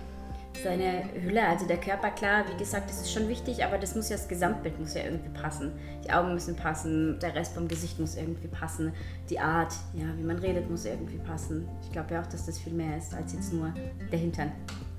seine 0.62 1.04
Hülle, 1.22 1.46
also 1.46 1.66
der 1.66 1.78
Körper, 1.78 2.10
klar, 2.10 2.44
wie 2.52 2.58
gesagt, 2.58 2.90
das 2.90 3.00
ist 3.00 3.12
schon 3.12 3.28
wichtig, 3.28 3.64
aber 3.64 3.78
das 3.78 3.94
muss 3.94 4.08
ja, 4.08 4.16
das 4.16 4.28
Gesamtbild 4.28 4.78
muss 4.78 4.94
ja 4.94 5.04
irgendwie 5.04 5.30
passen. 5.30 5.72
Die 6.04 6.10
Augen 6.10 6.34
müssen 6.34 6.56
passen, 6.56 7.18
der 7.20 7.34
Rest 7.34 7.54
vom 7.54 7.68
Gesicht 7.68 7.98
muss 7.98 8.16
irgendwie 8.16 8.48
passen, 8.48 8.92
die 9.30 9.38
Art, 9.38 9.74
ja, 9.94 10.06
wie 10.16 10.24
man 10.24 10.38
redet, 10.38 10.70
muss 10.70 10.84
irgendwie 10.84 11.18
passen. 11.18 11.68
Ich 11.82 11.92
glaube 11.92 12.14
ja 12.14 12.22
auch, 12.22 12.26
dass 12.26 12.46
das 12.46 12.58
viel 12.58 12.72
mehr 12.72 12.96
ist 12.96 13.14
als 13.14 13.32
jetzt 13.32 13.52
nur 13.52 13.72
der 14.10 14.18
Hintern 14.18 14.52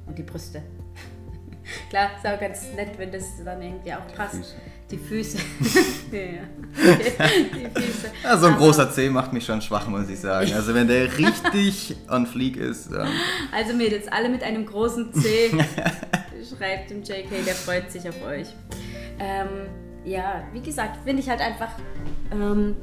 und 0.05 0.17
die 0.17 0.23
Brüste. 0.23 0.61
Klar, 1.89 2.09
ist 2.17 2.25
auch 2.27 2.39
ganz 2.39 2.61
nett, 2.75 2.91
wenn 2.97 3.11
das 3.11 3.23
dann 3.43 3.61
irgendwie 3.61 3.93
auch 3.93 4.07
passt. 4.15 4.35
Füße. 4.35 4.53
Die 4.91 4.97
Füße. 4.97 5.37
ja. 6.11 6.19
Die 7.55 7.81
Füße. 7.81 8.11
Ja, 8.23 8.37
so 8.37 8.47
ein 8.47 8.53
Aber- 8.53 8.65
großer 8.65 8.91
C 8.91 9.09
macht 9.09 9.33
mich 9.33 9.45
schon 9.45 9.61
schwach, 9.61 9.87
muss 9.87 10.09
ich 10.09 10.19
sagen. 10.19 10.51
Also 10.53 10.73
wenn 10.73 10.87
der 10.87 11.05
richtig 11.17 11.95
on 12.09 12.25
fleek 12.27 12.57
ist, 12.57 12.91
dann 12.91 13.07
Also 13.51 13.73
Mädels, 13.73 14.07
alle 14.09 14.29
mit 14.29 14.43
einem 14.43 14.65
großen 14.65 15.13
C. 15.13 15.51
Schreibt 16.57 16.89
dem 16.91 17.01
JK, 17.03 17.45
der 17.45 17.55
freut 17.55 17.91
sich 17.91 18.07
auf 18.07 18.21
euch. 18.25 18.47
Ähm, 19.19 19.47
ja, 20.05 20.43
wie 20.51 20.61
gesagt, 20.61 20.97
finde 21.05 21.21
ich 21.21 21.29
halt 21.29 21.39
einfach 21.41 21.69
ähm, 22.31 22.75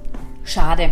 schade. 0.44 0.90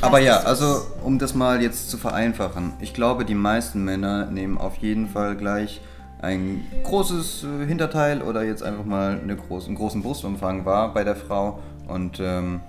Aber 0.00 0.18
ja, 0.18 0.40
also 0.40 0.82
um 1.02 1.18
das 1.18 1.34
mal 1.34 1.62
jetzt 1.62 1.88
zu 1.88 1.96
vereinfachen. 1.96 2.74
Ich 2.80 2.92
glaube, 2.92 3.24
die 3.24 3.34
meisten 3.36 3.84
Männer 3.84 4.26
nehmen 4.26 4.58
auf 4.58 4.76
jeden 4.78 5.08
Fall 5.08 5.36
gleich 5.36 5.80
ein 6.24 6.64
großes 6.82 7.44
äh, 7.44 7.66
Hinterteil 7.66 8.22
oder 8.22 8.42
jetzt 8.42 8.62
einfach 8.62 8.84
mal 8.84 9.20
eine 9.22 9.36
groß, 9.36 9.66
einen 9.66 9.76
großen 9.76 10.02
Brustumfang 10.02 10.64
wahr 10.64 10.92
bei 10.92 11.04
der 11.04 11.16
Frau 11.16 11.60
und 11.86 12.18
ähm, 12.20 12.60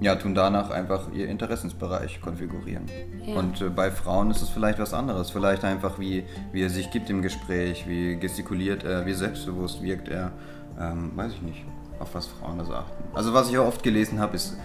ja, 0.00 0.14
tun 0.16 0.34
danach 0.34 0.70
einfach 0.70 1.10
ihr 1.12 1.28
Interessensbereich 1.28 2.20
konfigurieren. 2.20 2.84
Ja. 3.24 3.36
Und 3.36 3.62
äh, 3.62 3.70
bei 3.70 3.90
Frauen 3.90 4.30
ist 4.30 4.42
es 4.42 4.50
vielleicht 4.50 4.78
was 4.78 4.92
anderes. 4.92 5.30
Vielleicht 5.30 5.64
einfach, 5.64 5.98
wie, 5.98 6.24
wie 6.52 6.62
er 6.62 6.70
sich 6.70 6.90
gibt 6.90 7.08
im 7.08 7.22
Gespräch, 7.22 7.88
wie 7.88 8.16
gestikuliert 8.16 8.84
er, 8.84 9.06
wie 9.06 9.14
selbstbewusst 9.14 9.82
wirkt 9.82 10.08
er. 10.08 10.32
Ähm, 10.78 11.12
weiß 11.14 11.32
ich 11.32 11.42
nicht, 11.42 11.64
auf 11.98 12.14
was 12.14 12.26
Frauen 12.26 12.58
das 12.58 12.70
achten. 12.70 13.04
Also 13.14 13.32
was 13.32 13.48
ich 13.48 13.56
auch 13.56 13.66
oft 13.66 13.82
gelesen 13.82 14.20
habe, 14.20 14.36
ist, 14.36 14.58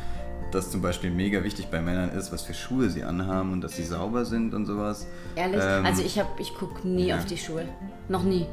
dass 0.52 0.72
zum 0.72 0.82
Beispiel 0.82 1.12
mega 1.12 1.44
wichtig 1.44 1.68
bei 1.72 1.82
Männern 1.82 2.10
ist, 2.12 2.32
was 2.32 2.42
für 2.44 2.54
Schuhe 2.54 2.90
sie 2.90 3.04
anhaben 3.04 3.52
und 3.54 3.62
dass 3.62 3.76
sie 3.76 3.84
sauber 3.84 4.26
sind 4.26 4.54
und 4.54 4.66
sowas. 4.66 5.08
Ehrlich? 5.36 5.62
Ähm, 5.64 5.86
also 5.86 6.04
ich, 6.04 6.20
hab- 6.20 6.40
ich 6.40 6.54
gucke 6.54 6.88
nie 6.88 7.08
ja. 7.08 7.18
auf 7.18 7.26
die 7.26 7.38
Schuhe. 7.38 7.66
Noch 8.10 8.24
nie. 8.24 8.46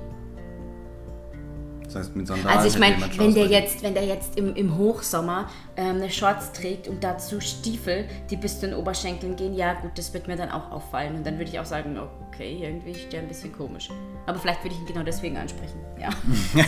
Das 1.89 1.97
heißt 1.97 2.17
mit 2.17 2.27
Sandalen. 2.27 2.59
Also 2.59 2.69
ich 2.69 2.79
meine, 2.79 2.97
wenn 3.17 3.35
der 3.35 3.47
jetzt, 3.47 3.83
wenn 3.83 3.95
der 3.95 4.05
jetzt 4.05 4.37
im, 4.39 4.55
im 4.55 4.77
Hochsommer 4.77 5.49
ähm, 5.77 5.97
eine 5.97 6.11
Shorts 6.11 6.53
trägt 6.53 6.87
und 6.87 7.03
dazu 7.03 7.41
Stiefel, 7.41 8.05
die 8.31 8.37
bis 8.37 8.61
zu 8.61 8.69
den 8.69 8.77
Oberschenkeln 8.77 9.37
gehen, 9.37 9.55
ja 9.55 9.73
gut, 9.73 9.93
das 9.97 10.13
wird 10.13 10.29
mir 10.29 10.37
dann 10.37 10.51
auch 10.51 10.71
auffallen. 10.71 11.17
Und 11.17 11.27
dann 11.27 11.39
würde 11.39 11.51
ich 11.51 11.59
auch 11.59 11.65
sagen, 11.65 11.99
okay, 12.29 12.59
irgendwie 12.63 12.91
ist 12.91 13.11
der 13.11 13.21
ein 13.21 13.29
bisschen 13.29 13.53
komisch. 13.53 13.89
Aber 14.27 14.39
vielleicht 14.39 14.63
würde 14.63 14.75
ich 14.75 14.81
ihn 14.83 14.87
genau 14.87 15.03
deswegen 15.03 15.39
ansprechen. 15.39 15.81
Ja. 15.99 16.11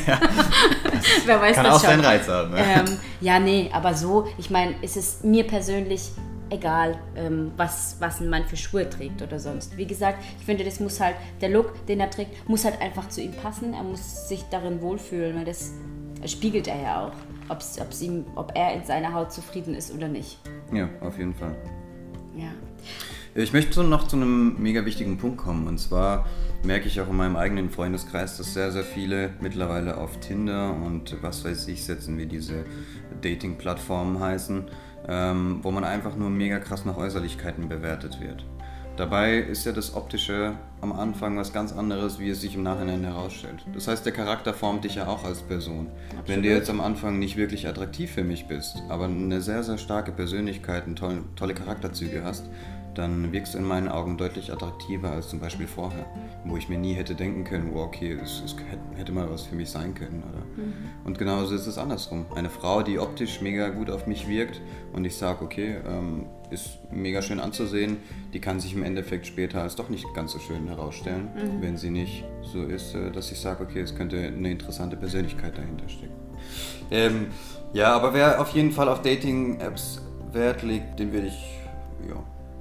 Wer 1.27 1.41
weiß 1.41 1.57
Kann 1.57 1.65
das 1.65 1.75
auch 1.75 1.81
schon. 1.81 1.91
seinen 1.91 2.05
Reiz 2.05 2.27
haben. 2.27 2.51
Ne? 2.53 2.59
Ähm, 2.59 2.99
ja, 3.21 3.39
nee, 3.39 3.69
aber 3.73 3.93
so, 3.93 4.27
ich 4.39 4.49
meine, 4.49 4.75
ist 4.81 4.97
es 4.97 5.23
mir 5.23 5.47
persönlich 5.47 6.13
egal, 6.51 6.99
ähm, 7.17 7.53
was, 7.57 7.97
was 8.01 8.21
ein 8.21 8.29
Mann 8.29 8.45
für 8.45 8.57
Schuhe 8.57 8.89
trägt 8.89 9.23
oder 9.23 9.39
sonst. 9.39 9.77
Wie 9.77 9.87
gesagt, 9.87 10.19
ich 10.39 10.45
finde, 10.45 10.65
das 10.65 10.81
muss 10.81 11.01
halt, 11.01 11.17
der 11.41 11.49
Look, 11.49 11.87
den 11.87 12.01
er 12.01 12.11
trägt, 12.11 12.49
muss 12.49 12.65
halt 12.65 12.81
einfach 12.81 13.09
zu 13.09 13.21
ihm 13.21 13.33
passen. 13.33 13.75
Er 13.75 13.83
muss 13.83 14.29
sich 14.29 14.45
darin 14.51 14.81
wohlfühlen, 14.81 15.37
weil 15.37 15.45
das 15.45 15.73
spiegelt 16.27 16.69
er 16.69 16.83
ja 16.83 17.07
auch, 17.07 17.13
ob's, 17.49 17.79
ob's 17.81 18.03
ihm, 18.03 18.25
ob 18.35 18.53
er 18.55 18.75
in 18.75 18.85
seiner 18.85 19.13
Haut 19.13 19.33
zufrieden 19.33 19.75
ist 19.75 19.93
oder 19.95 20.09
nicht. 20.09 20.39
Ja, 20.73 20.89
auf 21.01 21.19
jeden 21.19 21.35
Fall. 21.35 21.57
Ja. 22.37 22.51
Ich 23.35 23.53
möchte 23.53 23.85
noch 23.85 24.09
zu 24.09 24.17
einem 24.17 24.61
mega 24.61 24.85
wichtigen 24.85 25.17
Punkt 25.17 25.39
kommen. 25.39 25.69
Und 25.69 25.79
zwar 25.79 26.27
merke 26.65 26.89
ich 26.89 27.01
auch 27.01 27.09
in 27.09 27.17
meinem 27.17 27.37
eigenen 27.37 27.71
Freundeskreis, 27.71 28.37
dass 28.37 28.55
sehr, 28.55 28.73
sehr 28.73 28.83
viele 28.83 29.31
mittlerweile 29.41 29.99
auf 29.99 30.19
Tinder 30.19 30.75
und 30.75 31.17
was 31.23 31.45
weiß 31.45 31.69
ich 31.69 31.85
setzen, 31.85 32.19
wie 32.19 32.27
diese 32.27 32.65
Dating-Plattformen 33.23 34.19
heißen, 34.19 34.65
ähm, 35.11 35.59
wo 35.63 35.71
man 35.71 35.85
einfach 35.85 36.17
nur 36.17 36.31
mega 36.31 36.61
krass 36.61 36.85
nach 36.85 36.97
Äußerlichkeiten 36.97 37.69
bewertet 37.69 38.21
wird. 38.21 38.47
Dabei 38.97 39.39
ist 39.39 39.65
ja 39.65 39.73
das 39.73 39.95
Optische 39.95 40.53
am 40.83 40.93
Anfang 40.93 41.37
was 41.37 41.53
ganz 41.53 41.73
anderes, 41.73 42.19
wie 42.19 42.29
es 42.29 42.43
sich 42.43 42.55
im 42.55 42.63
Nachhinein 42.63 43.03
herausstellt. 43.03 43.65
Das 43.73 43.89
heißt, 43.89 44.05
der 44.05 44.13
Charakter 44.13 44.53
formt 44.53 44.85
dich 44.85 44.97
ja 44.97 45.07
auch 45.07 45.25
als 45.25 45.41
Person. 45.41 45.89
Wenn 46.27 46.43
du 46.43 46.49
jetzt 46.51 46.69
am 46.69 46.81
Anfang 46.81 47.19
nicht 47.19 47.37
wirklich 47.37 47.67
attraktiv 47.67 48.11
für 48.11 48.25
mich 48.25 48.47
bist, 48.47 48.83
aber 48.89 49.07
eine 49.07 49.41
sehr, 49.41 49.63
sehr 49.63 49.79
starke 49.79 50.13
Persönlichkeit 50.13 50.87
und 50.87 50.97
tolle, 50.97 51.23
tolle 51.35 51.55
Charakterzüge 51.55 52.23
hast, 52.25 52.45
dann 52.95 53.33
wirkst 53.33 53.55
du 53.55 53.59
in 53.59 53.65
meinen 53.65 53.89
Augen 53.89 54.17
deutlich 54.17 54.53
attraktiver 54.53 55.11
als 55.11 55.29
zum 55.29 55.41
Beispiel 55.41 55.67
vorher, 55.67 56.07
wo 56.45 56.57
ich 56.57 56.69
mir 56.69 56.79
nie 56.79 56.95
hätte 56.95 57.15
denken 57.15 57.45
können, 57.45 57.71
wow, 57.73 57.87
okay, 57.87 58.19
es, 58.23 58.43
es 58.45 58.57
hätte 58.97 59.13
mal 59.13 59.31
was 59.31 59.43
für 59.43 59.55
mich 59.55 59.71
sein 59.71 59.95
können. 59.95 60.23
Oder? 60.29 60.41
Mhm. 60.57 60.73
Und 61.05 61.19
genauso 61.19 61.55
ist 61.55 61.67
es 61.67 61.79
andersrum. 61.79 62.27
Eine 62.35 62.51
Frau, 62.51 62.83
die 62.83 62.99
optisch 62.99 63.41
mega 63.41 63.69
gut 63.69 63.91
auf 63.91 64.07
mich 64.07 64.29
wirkt 64.29 64.61
und 64.93 65.05
ich 65.05 65.17
sage, 65.17 65.45
okay, 65.45 65.77
ähm, 65.87 66.27
ist 66.51 66.79
mega 66.91 67.23
schön 67.23 67.39
anzusehen, 67.39 67.99
die 68.35 68.41
kann 68.41 68.59
sich 68.59 68.75
im 68.75 68.83
Endeffekt 68.83 69.27
später 69.27 69.63
als 69.63 69.77
doch 69.77 69.89
nicht 69.89 70.07
ganz 70.15 70.33
so 70.33 70.39
schön 70.41 70.67
herausstellen, 70.67 71.29
mhm. 71.35 71.63
wenn 71.63 71.77
sie 71.77 71.91
nicht 71.91 72.25
so 72.43 72.65
ist, 72.65 72.95
äh, 72.95 73.11
dass 73.13 73.31
ich 73.31 73.39
sage, 73.39 73.63
okay, 73.63 73.81
es 73.81 73.95
könnte 73.95 74.19
eine 74.19 74.51
interessante 74.51 74.97
Persönlichkeit 74.97 75.57
dahinter 75.57 75.89
stecken. 75.89 76.15
Ähm, 76.91 77.27
ja, 77.73 77.95
aber 77.95 78.15
wer 78.15 78.41
auf 78.41 78.51
jeden 78.51 78.73
Fall 78.73 78.89
auf 78.89 79.03
Dating-Apps 79.03 80.03
Wert 80.33 80.63
legt, 80.63 80.99
den 80.99 81.13
würde 81.13 81.29
ich 81.29 81.61
ja, 82.09 82.17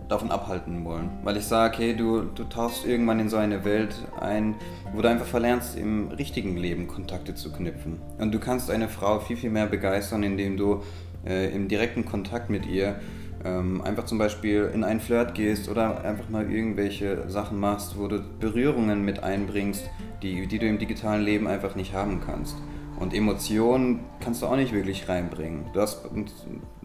davon 0.10 0.32
abhalten 0.32 0.84
wollen. 0.84 1.10
Weil 1.24 1.38
ich 1.38 1.46
sage, 1.46 1.78
hey, 1.78 1.96
du, 1.96 2.24
du 2.24 2.44
tauchst 2.44 2.86
irgendwann 2.86 3.20
in 3.20 3.30
so 3.30 3.38
eine 3.38 3.64
Welt 3.64 3.96
ein, 4.20 4.56
wo 4.94 5.02
du 5.02 5.08
einfach 5.08 5.28
verlernst, 5.28 5.78
im 5.78 6.10
richtigen 6.10 6.58
Leben 6.58 6.88
Kontakte 6.88 7.36
zu 7.36 7.52
knüpfen. 7.52 8.02
Und 8.18 8.34
du 8.34 8.40
kannst 8.40 8.70
eine 8.72 8.90
Frau 8.90 9.20
viel, 9.20 9.38
viel 9.38 9.52
mehr 9.52 9.68
begeistern, 9.68 10.24
indem 10.24 10.58
du 10.58 10.84
äh, 11.26 11.54
im 11.54 11.68
direkten 11.68 12.06
Kontakt 12.06 12.50
mit 12.50 12.66
ihr 12.66 13.00
ähm, 13.46 13.82
einfach 13.82 14.06
zum 14.06 14.18
Beispiel 14.18 14.70
in 14.74 14.84
einen 14.84 15.00
Flirt 15.00 15.34
gehst 15.36 15.70
oder 15.70 16.04
einfach 16.04 16.30
mal 16.30 16.52
irgendwelche 16.52 17.30
Sachen 17.30 17.60
machst, 17.60 17.98
wo 17.98 18.08
du 18.08 18.22
Berührungen 18.40 19.06
mit 19.06 19.24
einbringst, 19.24 19.90
die, 20.22 20.48
die 20.48 20.60
du 20.60 20.68
im 20.68 20.80
digitalen 20.80 21.24
Leben 21.24 21.48
einfach 21.48 21.76
nicht 21.76 21.94
haben 21.94 22.22
kannst. 22.26 22.58
Und 23.00 23.14
Emotionen 23.14 24.02
kannst 24.20 24.42
du 24.42 24.46
auch 24.46 24.58
nicht 24.58 24.74
wirklich 24.74 25.08
reinbringen. 25.08 25.66
Du 25.74 25.80
hast 25.80 26.02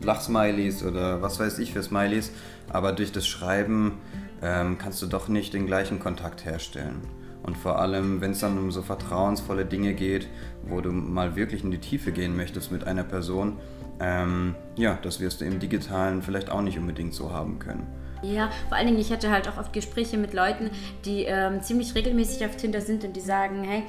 Lachsmileys 0.01 0.85
oder 0.85 1.23
was 1.23 1.41
weiß 1.41 1.59
ich 1.59 1.73
für 1.73 1.83
Smileys, 1.83 2.31
aber 2.71 2.93
durch 2.93 3.11
das 3.11 3.27
Schreiben 3.27 3.99
ähm, 4.41 4.79
kannst 4.79 5.03
du 5.03 5.07
doch 5.07 5.29
nicht 5.29 5.55
den 5.55 5.67
gleichen 5.67 5.99
Kontakt 5.99 6.45
herstellen. 6.45 7.03
Und 7.43 7.59
vor 7.59 7.79
allem, 7.79 8.21
wenn 8.21 8.31
es 8.31 8.41
dann 8.41 8.57
um 8.57 8.71
so 8.71 8.81
vertrauensvolle 8.81 9.67
Dinge 9.67 9.93
geht, 9.93 10.29
wo 10.63 10.81
du 10.81 10.93
mal 10.93 11.37
wirklich 11.37 11.63
in 11.65 11.71
die 11.71 11.79
Tiefe 11.79 12.13
gehen 12.13 12.37
möchtest 12.37 12.71
mit 12.73 12.87
einer 12.87 13.05
Person, 13.05 13.59
ähm, 14.01 14.55
ja, 14.77 14.99
das 15.03 15.21
wirst 15.21 15.41
du 15.41 15.45
im 15.45 15.59
digitalen 15.59 16.23
vielleicht 16.23 16.49
auch 16.49 16.63
nicht 16.63 16.79
unbedingt 16.79 17.13
so 17.13 17.33
haben 17.33 17.59
können. 17.59 17.87
Ja, 18.33 18.51
vor 18.69 18.77
allen 18.77 18.87
Dingen, 18.87 18.99
ich 18.99 19.13
hatte 19.13 19.31
halt 19.31 19.49
auch 19.49 19.59
oft 19.59 19.73
Gespräche 19.73 20.17
mit 20.17 20.33
Leuten, 20.33 20.71
die 21.05 21.25
ähm, 21.25 21.63
ziemlich 21.63 21.95
regelmäßig 21.95 22.45
auf 22.47 22.57
Tinder 22.57 22.81
sind 22.81 23.05
und 23.05 23.15
die 23.15 23.21
sagen, 23.21 23.65
hey, 23.65 23.83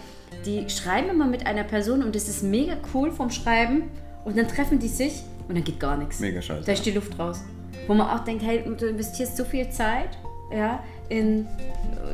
die 0.45 0.69
schreiben 0.69 1.09
immer 1.09 1.25
mit 1.25 1.47
einer 1.47 1.63
Person 1.63 2.03
und 2.03 2.15
das 2.15 2.27
ist 2.27 2.43
mega 2.43 2.75
cool 2.93 3.11
vom 3.11 3.29
Schreiben 3.29 3.83
und 4.25 4.37
dann 4.37 4.47
treffen 4.47 4.79
die 4.79 4.87
sich 4.87 5.23
und 5.47 5.55
dann 5.55 5.63
geht 5.63 5.79
gar 5.79 5.97
nichts. 5.97 6.19
Mega 6.19 6.41
scheiße. 6.41 6.65
Da 6.65 6.71
ist 6.71 6.85
die 6.85 6.91
Luft 6.91 7.17
raus. 7.17 7.43
Wo 7.87 7.93
man 7.93 8.09
auch 8.09 8.23
denkt, 8.23 8.43
hey, 8.43 8.63
du 8.63 8.87
investierst 8.87 9.37
so 9.37 9.45
viel 9.45 9.69
Zeit, 9.69 10.17
ja, 10.51 10.83
in 11.09 11.47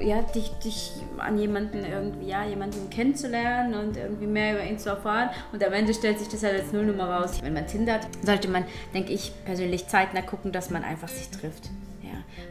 ja, 0.02 0.22
dich, 0.22 0.50
dich 0.64 0.92
an 1.18 1.38
jemanden 1.38 1.86
irgendwie, 1.86 2.28
ja, 2.28 2.44
jemanden 2.44 2.90
kennenzulernen 2.90 3.74
und 3.74 3.98
irgendwie 3.98 4.28
mehr 4.28 4.56
über 4.56 4.64
ihn 4.64 4.80
zu 4.80 4.90
erfahren. 4.90 5.30
Und 5.52 5.64
am 5.64 5.74
Ende 5.74 5.94
stellt 5.94 6.20
sich 6.20 6.28
das 6.28 6.44
halt 6.44 6.60
als 6.60 6.74
Nullnummer 6.74 7.10
raus. 7.10 7.40
Wenn 7.42 7.54
man 7.54 7.68
tindert, 7.68 8.08
sollte 8.24 8.48
man, 8.48 8.66
denke 8.94 9.14
ich, 9.14 9.32
persönlich 9.46 9.88
zeitnah 9.88 10.22
gucken, 10.22 10.52
dass 10.52 10.70
man 10.70 10.84
einfach 10.84 11.08
sich 11.08 11.30
trifft 11.30 11.70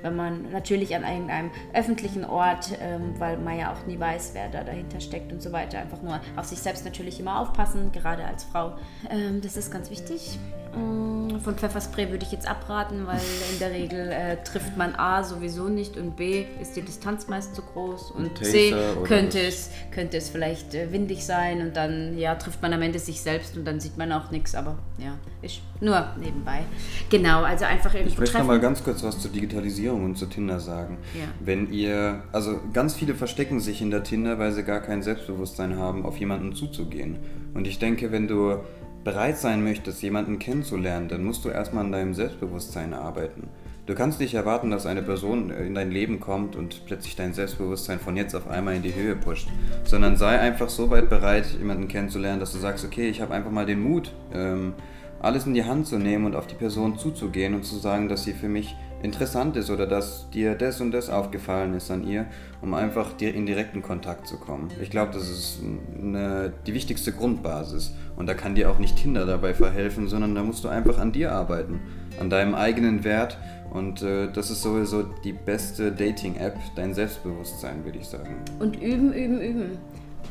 wenn 0.03 0.17
man 0.17 0.51
natürlich 0.51 0.95
an 0.95 1.05
irgendeinem 1.05 1.51
öffentlichen 1.73 2.25
Ort, 2.25 2.71
ähm, 2.81 3.15
weil 3.19 3.39
man 3.39 3.59
ja 3.59 3.73
auch 3.73 3.87
nie 3.87 3.99
weiß, 3.99 4.31
wer 4.35 4.49
da 4.49 4.65
dahinter 4.65 5.01
steckt 5.01 5.33
und 5.33 5.43
so 5.43 5.53
weiter, 5.53 5.79
einfach 5.79 6.03
nur 6.03 6.21
auf 6.37 6.45
sich 6.45 6.59
selbst 6.59 6.85
natürlich 6.85 7.21
immer 7.21 7.41
aufpassen, 7.41 7.93
gerade 7.93 8.25
als 8.25 8.45
Frau. 8.45 8.77
Ähm, 9.11 9.41
das 9.41 9.57
ist 9.57 9.71
ganz 9.71 9.91
wichtig. 9.91 10.39
Mm, 10.77 11.39
von 11.41 11.55
Pfefferspray 11.55 12.11
würde 12.11 12.25
ich 12.25 12.33
jetzt 12.33 12.49
abraten, 12.49 13.07
weil 13.07 13.21
in 13.53 13.59
der 13.59 13.73
Regel 13.73 14.11
äh, 14.11 14.37
trifft 14.45 14.77
man 14.77 14.95
A 14.95 15.23
sowieso 15.25 15.69
nicht 15.69 15.97
und 15.97 16.17
B 16.17 16.45
ist 16.61 16.77
die 16.77 16.83
Distanz 16.83 17.29
meist 17.29 17.55
zu 17.55 17.63
groß 17.63 18.13
und 18.13 18.39
C 18.45 18.75
könnte 19.05 19.41
es, 19.41 19.71
könnte 19.91 20.19
es 20.19 20.29
vielleicht 20.29 20.75
äh, 20.75 20.93
windig 20.93 21.25
sein 21.25 21.61
und 21.61 21.77
dann 21.77 22.19
ja, 22.19 22.35
trifft 22.35 22.63
man 22.63 22.73
am 22.73 22.83
Ende 22.83 22.99
sich 22.99 23.21
selbst 23.21 23.57
und 23.57 23.65
dann 23.65 23.81
sieht 23.81 23.97
man 23.97 24.13
auch 24.13 24.31
nichts, 24.31 24.55
aber 24.55 24.79
ja, 24.99 25.17
ist 25.43 25.61
nur 25.81 26.09
nebenbei. 26.21 26.61
Genau, 27.09 27.43
also 27.43 27.65
einfach 27.65 27.95
irgendwo 27.95 28.13
Ich 28.13 28.19
möchte 28.19 28.39
noch 28.39 28.47
mal 28.47 28.61
ganz 28.61 28.85
kurz 28.85 29.03
was 29.03 29.19
zur 29.19 29.31
Digitalisierung 29.31 30.05
und 30.05 30.17
zu 30.17 30.27
Tinder 30.27 30.61
sagen. 30.61 30.99
Ja. 31.15 31.27
Wenn 31.41 31.73
ihr, 31.73 32.23
also 32.33 32.61
ganz 32.73 32.95
viele 32.95 33.15
verstecken 33.15 33.61
sich 33.61 33.81
in 33.81 33.91
der 33.91 34.03
Tinder, 34.03 34.39
weil 34.39 34.53
sie 34.53 34.63
gar 34.63 34.81
kein 34.81 35.03
Selbstbewusstsein 35.03 35.77
haben, 35.79 36.05
auf 36.05 36.19
jemanden 36.19 36.55
zuzugehen. 36.55 37.19
Und 37.55 37.67
ich 37.67 37.79
denke, 37.79 38.13
wenn 38.13 38.29
du 38.29 38.59
bereit 39.05 39.39
sein 39.39 39.65
möchtest, 39.65 40.03
jemanden 40.03 40.39
kennenzulernen, 40.39 41.09
dann 41.09 41.25
musst 41.25 41.45
du 41.45 41.49
erstmal 41.49 41.85
an 41.85 41.93
deinem 41.93 42.15
Selbstbewusstsein 42.15 42.93
arbeiten. 42.93 43.49
Du 43.87 43.95
kannst 43.95 44.21
nicht 44.21 44.35
erwarten, 44.35 44.71
dass 44.71 44.87
eine 44.87 45.03
Person 45.03 45.51
in 45.51 45.75
dein 45.75 45.91
Leben 45.91 46.21
kommt 46.21 46.55
und 46.55 46.87
plötzlich 46.87 47.17
dein 47.17 47.33
Selbstbewusstsein 47.33 47.99
von 47.99 48.17
jetzt 48.17 48.35
auf 48.37 48.49
einmal 48.49 48.77
in 48.77 48.83
die 48.83 48.95
Höhe 48.95 49.17
pusht, 49.17 49.49
sondern 49.85 50.17
sei 50.17 50.39
einfach 50.39 50.69
so 50.69 50.91
weit 50.91 51.09
bereit, 51.09 51.47
jemanden 51.59 51.89
kennenzulernen, 51.89 52.39
dass 52.39 52.53
du 52.53 52.59
sagst, 52.59 52.85
okay, 52.85 53.09
ich 53.09 53.21
habe 53.21 53.35
einfach 53.35 53.51
mal 53.51 53.67
den 53.67 53.83
Mut, 53.83 54.13
ähm, 54.33 54.75
alles 55.19 55.47
in 55.47 55.55
die 55.55 55.65
Hand 55.65 55.87
zu 55.87 55.99
nehmen 55.99 56.25
und 56.25 56.37
auf 56.37 56.47
die 56.47 56.55
Person 56.55 56.99
zuzugehen 56.99 57.55
und 57.55 57.65
zu 57.65 57.77
sagen, 57.77 58.09
dass 58.09 58.25
sie 58.25 58.33
für 58.33 58.49
mich 58.49 58.77
interessant 59.03 59.57
ist 59.57 59.71
oder 59.71 59.87
dass 59.87 60.29
dir 60.31 60.55
das 60.55 60.81
und 60.81 60.93
das 60.93 61.09
aufgefallen 61.09 61.75
ist 61.75 61.91
an 61.91 62.05
ihr, 62.07 62.27
um 62.61 62.75
einfach 62.75 63.19
in 63.21 63.47
direkten 63.47 63.83
Kontakt 63.83 64.27
zu 64.27 64.37
kommen. 64.37 64.69
Ich 64.81 64.91
glaube, 64.91 65.13
das 65.13 65.29
ist 65.29 65.61
eine, 65.63 66.53
die 66.67 66.75
wichtigste 66.75 67.13
Grundbasis. 67.13 67.93
Und 68.17 68.27
da 68.27 68.35
kann 68.35 68.55
dir 68.55 68.71
auch 68.71 68.79
nicht 68.79 68.97
Tinder 68.97 69.25
dabei 69.25 69.55
verhelfen, 69.55 70.09
sondern 70.09 70.35
da 70.35 70.43
musst 70.43 70.65
du 70.65 70.69
einfach 70.69 70.99
an 70.99 71.13
dir 71.13 71.33
arbeiten, 71.33 71.81
an 72.19 72.29
deinem 72.29 72.55
eigenen 72.55 73.05
Wert. 73.05 73.39
Und 73.71 74.03
äh, 74.03 74.31
das 74.31 74.51
ist 74.51 74.63
sowieso 74.63 75.05
die 75.25 75.33
beste 75.33 75.93
Dating-App, 75.93 76.57
dein 76.75 76.93
Selbstbewusstsein, 76.93 77.85
würde 77.85 77.99
ich 77.99 78.07
sagen. 78.07 78.37
Und 78.59 78.77
üben, 78.77 79.13
üben, 79.13 79.41
üben. 79.41 79.79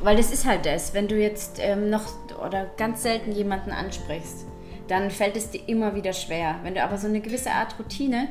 Weil 0.04 0.18
das 0.18 0.32
ist 0.32 0.46
halt 0.46 0.66
das, 0.66 0.94
wenn 0.94 1.08
du 1.08 1.16
jetzt 1.20 1.60
ähm, 1.60 1.90
noch 1.90 2.04
oder 2.46 2.68
ganz 2.78 3.04
selten 3.04 3.32
jemanden 3.32 3.72
ansprichst, 3.72 4.46
dann 4.88 5.10
fällt 5.12 5.36
es 5.36 5.52
dir 5.52 5.62
immer 5.68 5.96
wieder 5.96 6.14
schwer. 6.14 6.56
Wenn 6.64 6.76
du 6.76 6.84
aber 6.84 6.98
so 6.98 7.08
eine 7.08 7.22
gewisse 7.22 7.52
Art 7.52 7.78
Routine 7.80 8.28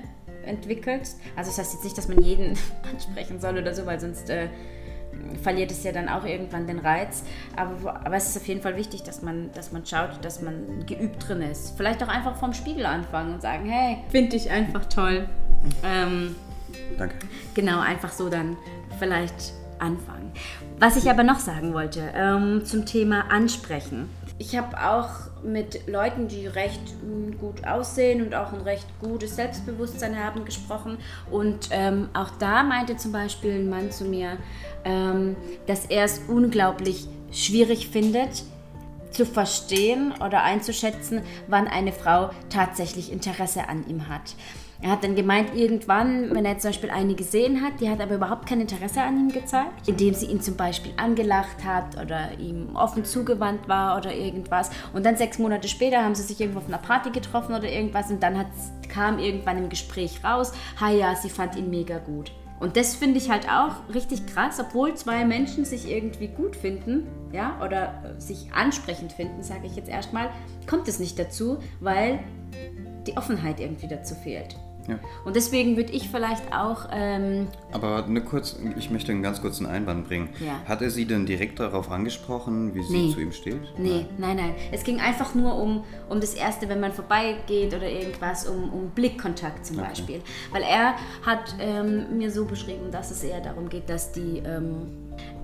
entwickelst. 0.48 1.18
Also 1.36 1.50
das 1.50 1.58
heißt 1.58 1.74
jetzt 1.74 1.84
nicht, 1.84 1.98
dass 1.98 2.08
man 2.08 2.22
jeden 2.22 2.56
ansprechen 2.90 3.40
soll 3.40 3.58
oder 3.58 3.74
so, 3.74 3.86
weil 3.86 4.00
sonst 4.00 4.28
äh, 4.30 4.48
verliert 5.42 5.70
es 5.70 5.82
ja 5.84 5.92
dann 5.92 6.08
auch 6.08 6.24
irgendwann 6.24 6.66
den 6.66 6.78
Reiz. 6.78 7.22
Aber, 7.56 8.04
aber 8.04 8.16
es 8.16 8.28
ist 8.28 8.36
auf 8.36 8.48
jeden 8.48 8.60
Fall 8.60 8.76
wichtig, 8.76 9.02
dass 9.02 9.22
man, 9.22 9.50
dass 9.52 9.72
man 9.72 9.86
schaut, 9.86 10.24
dass 10.24 10.42
man 10.42 10.84
geübt 10.86 11.28
drin 11.28 11.42
ist. 11.42 11.76
Vielleicht 11.76 12.02
auch 12.02 12.08
einfach 12.08 12.36
vom 12.36 12.52
Spiegel 12.52 12.86
anfangen 12.86 13.34
und 13.34 13.42
sagen, 13.42 13.66
hey, 13.68 13.98
finde 14.08 14.36
ich 14.36 14.50
einfach 14.50 14.86
toll. 14.86 15.28
Ähm, 15.84 16.34
Danke. 16.96 17.16
Genau, 17.54 17.80
einfach 17.80 18.12
so 18.12 18.28
dann 18.28 18.56
vielleicht 18.98 19.52
anfangen. 19.78 20.32
Was 20.78 20.96
ich 20.96 21.10
aber 21.10 21.22
noch 21.22 21.38
sagen 21.38 21.74
wollte 21.74 22.12
ähm, 22.14 22.64
zum 22.64 22.86
Thema 22.86 23.30
Ansprechen. 23.30 24.08
Ich 24.38 24.56
habe 24.56 24.76
auch 24.80 25.10
mit 25.42 25.86
Leuten, 25.86 26.28
die 26.28 26.46
recht 26.46 26.80
mm, 27.02 27.38
gut 27.38 27.66
aussehen 27.66 28.22
und 28.22 28.34
auch 28.34 28.52
ein 28.52 28.60
recht 28.62 28.86
gutes 29.00 29.36
Selbstbewusstsein 29.36 30.18
haben, 30.18 30.44
gesprochen. 30.44 30.98
Und 31.30 31.68
ähm, 31.70 32.08
auch 32.14 32.30
da 32.38 32.62
meinte 32.62 32.96
zum 32.96 33.12
Beispiel 33.12 33.52
ein 33.52 33.68
Mann 33.68 33.90
zu 33.90 34.04
mir, 34.04 34.38
ähm, 34.84 35.36
dass 35.66 35.86
er 35.86 36.04
es 36.04 36.20
unglaublich 36.28 37.06
schwierig 37.30 37.88
findet, 37.88 38.44
zu 39.10 39.24
verstehen 39.26 40.12
oder 40.24 40.42
einzuschätzen, 40.42 41.22
wann 41.46 41.66
eine 41.66 41.92
Frau 41.92 42.30
tatsächlich 42.50 43.10
Interesse 43.10 43.68
an 43.68 43.86
ihm 43.88 44.08
hat. 44.08 44.34
Er 44.80 44.90
hat 44.90 45.02
dann 45.02 45.16
gemeint, 45.16 45.56
irgendwann, 45.56 46.32
wenn 46.34 46.44
er 46.44 46.58
zum 46.58 46.70
Beispiel 46.70 46.90
eine 46.90 47.14
gesehen 47.14 47.62
hat, 47.62 47.80
die 47.80 47.90
hat 47.90 48.00
aber 48.00 48.14
überhaupt 48.14 48.46
kein 48.46 48.60
Interesse 48.60 49.02
an 49.02 49.18
ihm 49.18 49.32
gezeigt, 49.32 49.88
indem 49.88 50.14
sie 50.14 50.26
ihn 50.26 50.40
zum 50.40 50.56
Beispiel 50.56 50.92
angelacht 50.96 51.64
hat 51.64 52.00
oder 52.00 52.38
ihm 52.38 52.76
offen 52.76 53.04
zugewandt 53.04 53.68
war 53.68 53.96
oder 53.96 54.14
irgendwas. 54.14 54.70
Und 54.92 55.04
dann 55.04 55.16
sechs 55.16 55.40
Monate 55.40 55.66
später 55.66 56.04
haben 56.04 56.14
sie 56.14 56.22
sich 56.22 56.40
irgendwo 56.40 56.60
auf 56.60 56.68
einer 56.68 56.78
Party 56.78 57.10
getroffen 57.10 57.56
oder 57.56 57.68
irgendwas 57.68 58.08
und 58.10 58.22
dann 58.22 58.46
kam 58.88 59.18
irgendwann 59.18 59.58
im 59.58 59.68
Gespräch 59.68 60.22
raus, 60.22 60.52
ha 60.80 60.90
ja, 60.90 61.16
sie 61.16 61.30
fand 61.30 61.56
ihn 61.56 61.70
mega 61.70 61.98
gut. 61.98 62.30
Und 62.60 62.76
das 62.76 62.94
finde 62.94 63.18
ich 63.18 63.30
halt 63.30 63.48
auch 63.48 63.92
richtig 63.94 64.26
krass, 64.26 64.58
obwohl 64.60 64.94
zwei 64.94 65.24
Menschen 65.24 65.64
sich 65.64 65.90
irgendwie 65.90 66.28
gut 66.28 66.56
finden, 66.56 67.06
ja, 67.32 67.56
oder 67.64 68.02
äh, 68.04 68.20
sich 68.20 68.52
ansprechend 68.52 69.12
finden, 69.12 69.42
sage 69.42 69.66
ich 69.66 69.76
jetzt 69.76 69.88
erstmal, 69.88 70.30
kommt 70.68 70.88
es 70.88 70.98
nicht 70.98 71.18
dazu, 71.18 71.58
weil 71.80 72.20
die 73.06 73.16
Offenheit 73.16 73.60
irgendwie 73.60 73.88
dazu 73.88 74.14
fehlt. 74.14 74.56
Ja. 74.88 74.98
Und 75.24 75.36
deswegen 75.36 75.76
würde 75.76 75.92
ich 75.92 76.08
vielleicht 76.08 76.52
auch. 76.52 76.88
Ähm, 76.90 77.48
Aber 77.72 78.06
nur 78.08 78.22
kurz, 78.22 78.58
ich 78.76 78.90
möchte 78.90 79.12
einen 79.12 79.22
ganz 79.22 79.40
kurzen 79.42 79.66
Einwand 79.66 80.08
bringen. 80.08 80.30
Ja. 80.40 80.60
Hat 80.66 80.80
er 80.80 80.90
Sie 80.90 81.04
denn 81.04 81.26
direkt 81.26 81.60
darauf 81.60 81.90
angesprochen, 81.90 82.74
wie 82.74 82.82
sie 82.82 83.06
nee. 83.06 83.12
zu 83.12 83.20
ihm 83.20 83.32
steht? 83.32 83.60
Nee, 83.76 84.06
nein, 84.16 84.36
nein. 84.36 84.54
Es 84.72 84.84
ging 84.84 85.00
einfach 85.00 85.34
nur 85.34 85.54
um, 85.56 85.84
um 86.08 86.20
das 86.20 86.34
Erste, 86.34 86.68
wenn 86.68 86.80
man 86.80 86.92
vorbeigeht 86.92 87.74
oder 87.74 87.88
irgendwas, 87.88 88.48
um, 88.48 88.72
um 88.72 88.90
Blickkontakt 88.90 89.66
zum 89.66 89.78
okay. 89.78 89.88
Beispiel. 89.88 90.20
Weil 90.50 90.62
er 90.62 90.94
hat 91.24 91.54
ähm, 91.60 92.16
mir 92.16 92.30
so 92.30 92.46
beschrieben, 92.46 92.90
dass 92.90 93.10
es 93.10 93.22
eher 93.22 93.40
darum 93.40 93.68
geht, 93.68 93.88
dass 93.88 94.12
die. 94.12 94.38
Ähm, 94.44 94.88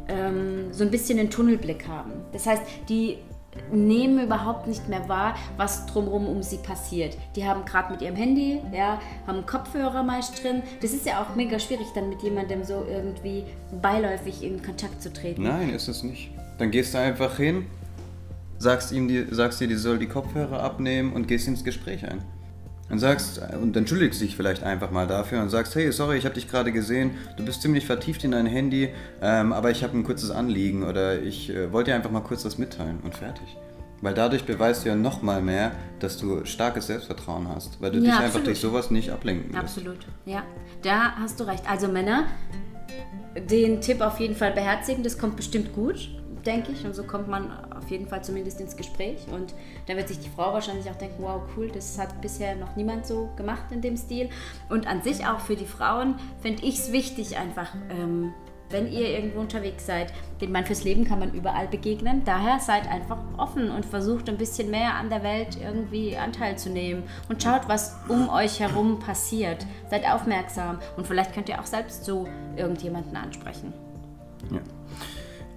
ähm 0.09 0.73
so 0.73 0.85
ein 0.85 0.91
bisschen 0.91 1.19
einen 1.19 1.31
Tunnelblick 1.31 1.87
haben. 1.87 2.13
Das 2.33 2.47
heißt, 2.47 2.63
die 2.89 3.19
nehmen 3.73 4.25
überhaupt 4.25 4.67
nicht 4.67 4.89
mehr 4.89 5.09
wahr, 5.09 5.35
was 5.57 5.87
drumherum 5.87 6.27
um 6.27 6.43
sie 6.43 6.59
passiert. 6.59 7.17
Die 7.37 7.47
haben 7.47 7.65
gerade 7.65 7.93
mit 7.93 8.03
ihrem 8.03 8.17
Handy, 8.17 8.61
ja, 8.73 9.01
haben 9.27 9.47
Kopfhörer 9.47 10.03
meist 10.03 10.43
drin. 10.43 10.63
Das 10.81 10.93
ist 10.93 11.07
ja 11.07 11.23
auch 11.23 11.35
mega 11.35 11.59
schwierig, 11.59 11.87
dann 11.95 12.09
mit 12.09 12.23
jemandem 12.23 12.65
so 12.65 12.85
irgendwie 12.89 13.45
beiläufig 13.83 14.43
in 14.43 14.63
Kontakt 14.63 15.03
zu 15.03 15.13
treten. 15.13 15.43
Nein, 15.43 15.71
ist 15.71 15.89
es 15.89 16.03
nicht. 16.03 16.31
Dann 16.59 16.71
gehst 16.71 16.95
du 16.95 16.99
einfach 16.99 17.37
hin, 17.37 17.67
sagst 18.59 18.93
ihm, 18.93 19.09
die, 19.09 19.27
sagst 19.31 19.61
dir, 19.61 19.69
die 19.69 19.75
soll 19.75 19.99
die 19.99 20.07
Kopfhörer 20.07 20.63
abnehmen 20.63 21.13
und 21.13 21.27
gehst 21.27 21.49
ins 21.49 21.65
Gespräch 21.65 22.07
ein 22.07 22.23
und 22.91 22.99
sagst 22.99 23.41
und 23.61 23.77
entschuldigst 23.77 24.21
dich 24.21 24.37
vielleicht 24.37 24.63
einfach 24.63 24.91
mal 24.91 25.07
dafür 25.07 25.41
und 25.43 25.51
sagst, 25.51 25.75
hey, 25.75 25.91
sorry, 25.91 26.19
ich 26.19 26.25
habe 26.25 26.35
dich 26.35 26.49
gerade 26.49 26.71
gesehen, 26.73 27.13
du 27.37 27.45
bist 27.45 27.63
ziemlich 27.63 27.87
vertieft 27.87 28.25
in 28.25 28.33
dein 28.33 28.47
Handy, 28.47 28.91
ähm, 29.23 29.53
aber 29.53 29.71
ich 29.71 29.83
habe 29.83 29.97
ein 29.97 30.05
kurzes 30.05 30.31
Anliegen 30.31 30.85
oder 30.85 31.21
ich 31.23 31.51
äh, 31.51 31.73
wollte 31.73 31.91
dir 31.91 31.95
einfach 31.97 32.11
mal 32.11 32.21
kurz 32.21 32.45
was 32.45 32.59
mitteilen 32.59 32.99
und 33.03 33.15
fertig. 33.15 33.57
Weil 34.01 34.13
dadurch 34.13 34.45
beweist 34.45 34.85
du 34.85 34.91
ja 34.91 34.97
noch 34.97 35.23
mal 35.23 35.41
mehr, 35.41 35.73
dass 35.99 36.19
du 36.19 36.45
starkes 36.45 36.89
Selbstvertrauen 36.89 37.49
hast, 37.49 37.81
weil 37.81 37.91
du 37.91 37.99
ja, 37.99 38.03
dich 38.03 38.11
absolut. 38.11 38.27
einfach 38.27 38.45
durch 38.45 38.61
sowas 38.61 38.91
nicht 38.91 39.11
ablenken 39.11 39.53
lässt. 39.53 39.65
Absolut, 39.65 39.99
ja. 40.27 40.43
Da 40.83 41.13
hast 41.17 41.41
du 41.41 41.45
recht. 41.45 41.63
Also 41.67 41.89
Männer, 41.89 42.25
den 43.51 43.81
Tipp 43.81 44.03
auf 44.03 44.21
jeden 44.21 44.35
Fall 44.35 44.53
beherzigen, 44.53 45.03
das 45.03 45.17
kommt 45.17 45.37
bestimmt 45.37 45.73
gut 45.73 46.11
denke 46.47 46.73
ich. 46.73 46.85
Und 46.85 46.95
so 46.95 47.05
kommt 47.05 47.29
man 47.29 47.51
auf 47.75 47.91
jeden 47.91 48.07
Fall 48.07 48.23
zumindest 48.23 48.61
ins 48.61 48.77
Gespräch. 48.77 49.27
Und 49.33 49.55
dann 49.87 49.97
wird 49.97 50.09
sich 50.09 50.21
die 50.21 50.29
Frau 50.29 50.53
wahrscheinlich 50.53 50.91
auch 50.91 50.97
denken, 50.97 51.23
wow, 51.23 51.43
cool, 51.57 51.71
das 51.71 51.99
hat 51.99 52.21
bisher 52.21 52.55
noch 52.57 52.77
niemand 52.77 53.07
so 53.07 53.31
gemacht 53.37 53.65
in 53.71 53.81
dem 53.81 53.97
Stil. 53.97 54.29
Und 54.69 54.87
an 54.87 55.03
sich 55.03 55.27
auch 55.27 55.41
für 55.41 55.57
die 55.57 55.67
Frauen 55.67 56.17
finde 56.41 56.65
ich 56.65 56.79
es 56.79 56.93
wichtig, 56.93 57.37
einfach, 57.37 57.75
ähm, 57.91 58.33
wenn 58.71 58.91
ihr 58.91 59.09
irgendwo 59.11 59.41
unterwegs 59.41 59.87
seid, 59.87 60.13
den 60.41 60.51
Mann 60.51 60.65
fürs 60.65 60.85
Leben 60.85 61.05
kann 61.05 61.21
man 61.21 61.33
überall 61.33 61.69
begegnen. 61.69 62.23
Daher 62.25 62.59
seid 62.59 62.89
einfach 62.89 63.19
offen 63.37 63.71
und 63.71 63.85
versucht 63.85 64.29
ein 64.29 64.39
bisschen 64.39 64.71
mehr 64.71 64.95
an 64.95 65.11
der 65.11 65.23
Welt 65.23 65.59
irgendwie 65.63 66.17
Anteil 66.17 66.59
zu 66.59 66.71
nehmen. 66.71 67.05
Und 67.29 67.43
schaut, 67.43 67.69
was 67.69 67.95
um 68.09 68.29
euch 68.31 68.61
herum 68.61 68.99
passiert. 68.99 69.65
Seid 69.91 70.11
aufmerksam 70.11 70.79
und 70.97 71.07
vielleicht 71.07 71.35
könnt 71.35 71.49
ihr 71.49 71.61
auch 71.61 71.67
selbst 71.67 72.05
so 72.05 72.27
irgendjemanden 72.57 73.17
ansprechen. 73.17 73.73
Ja. 74.51 74.61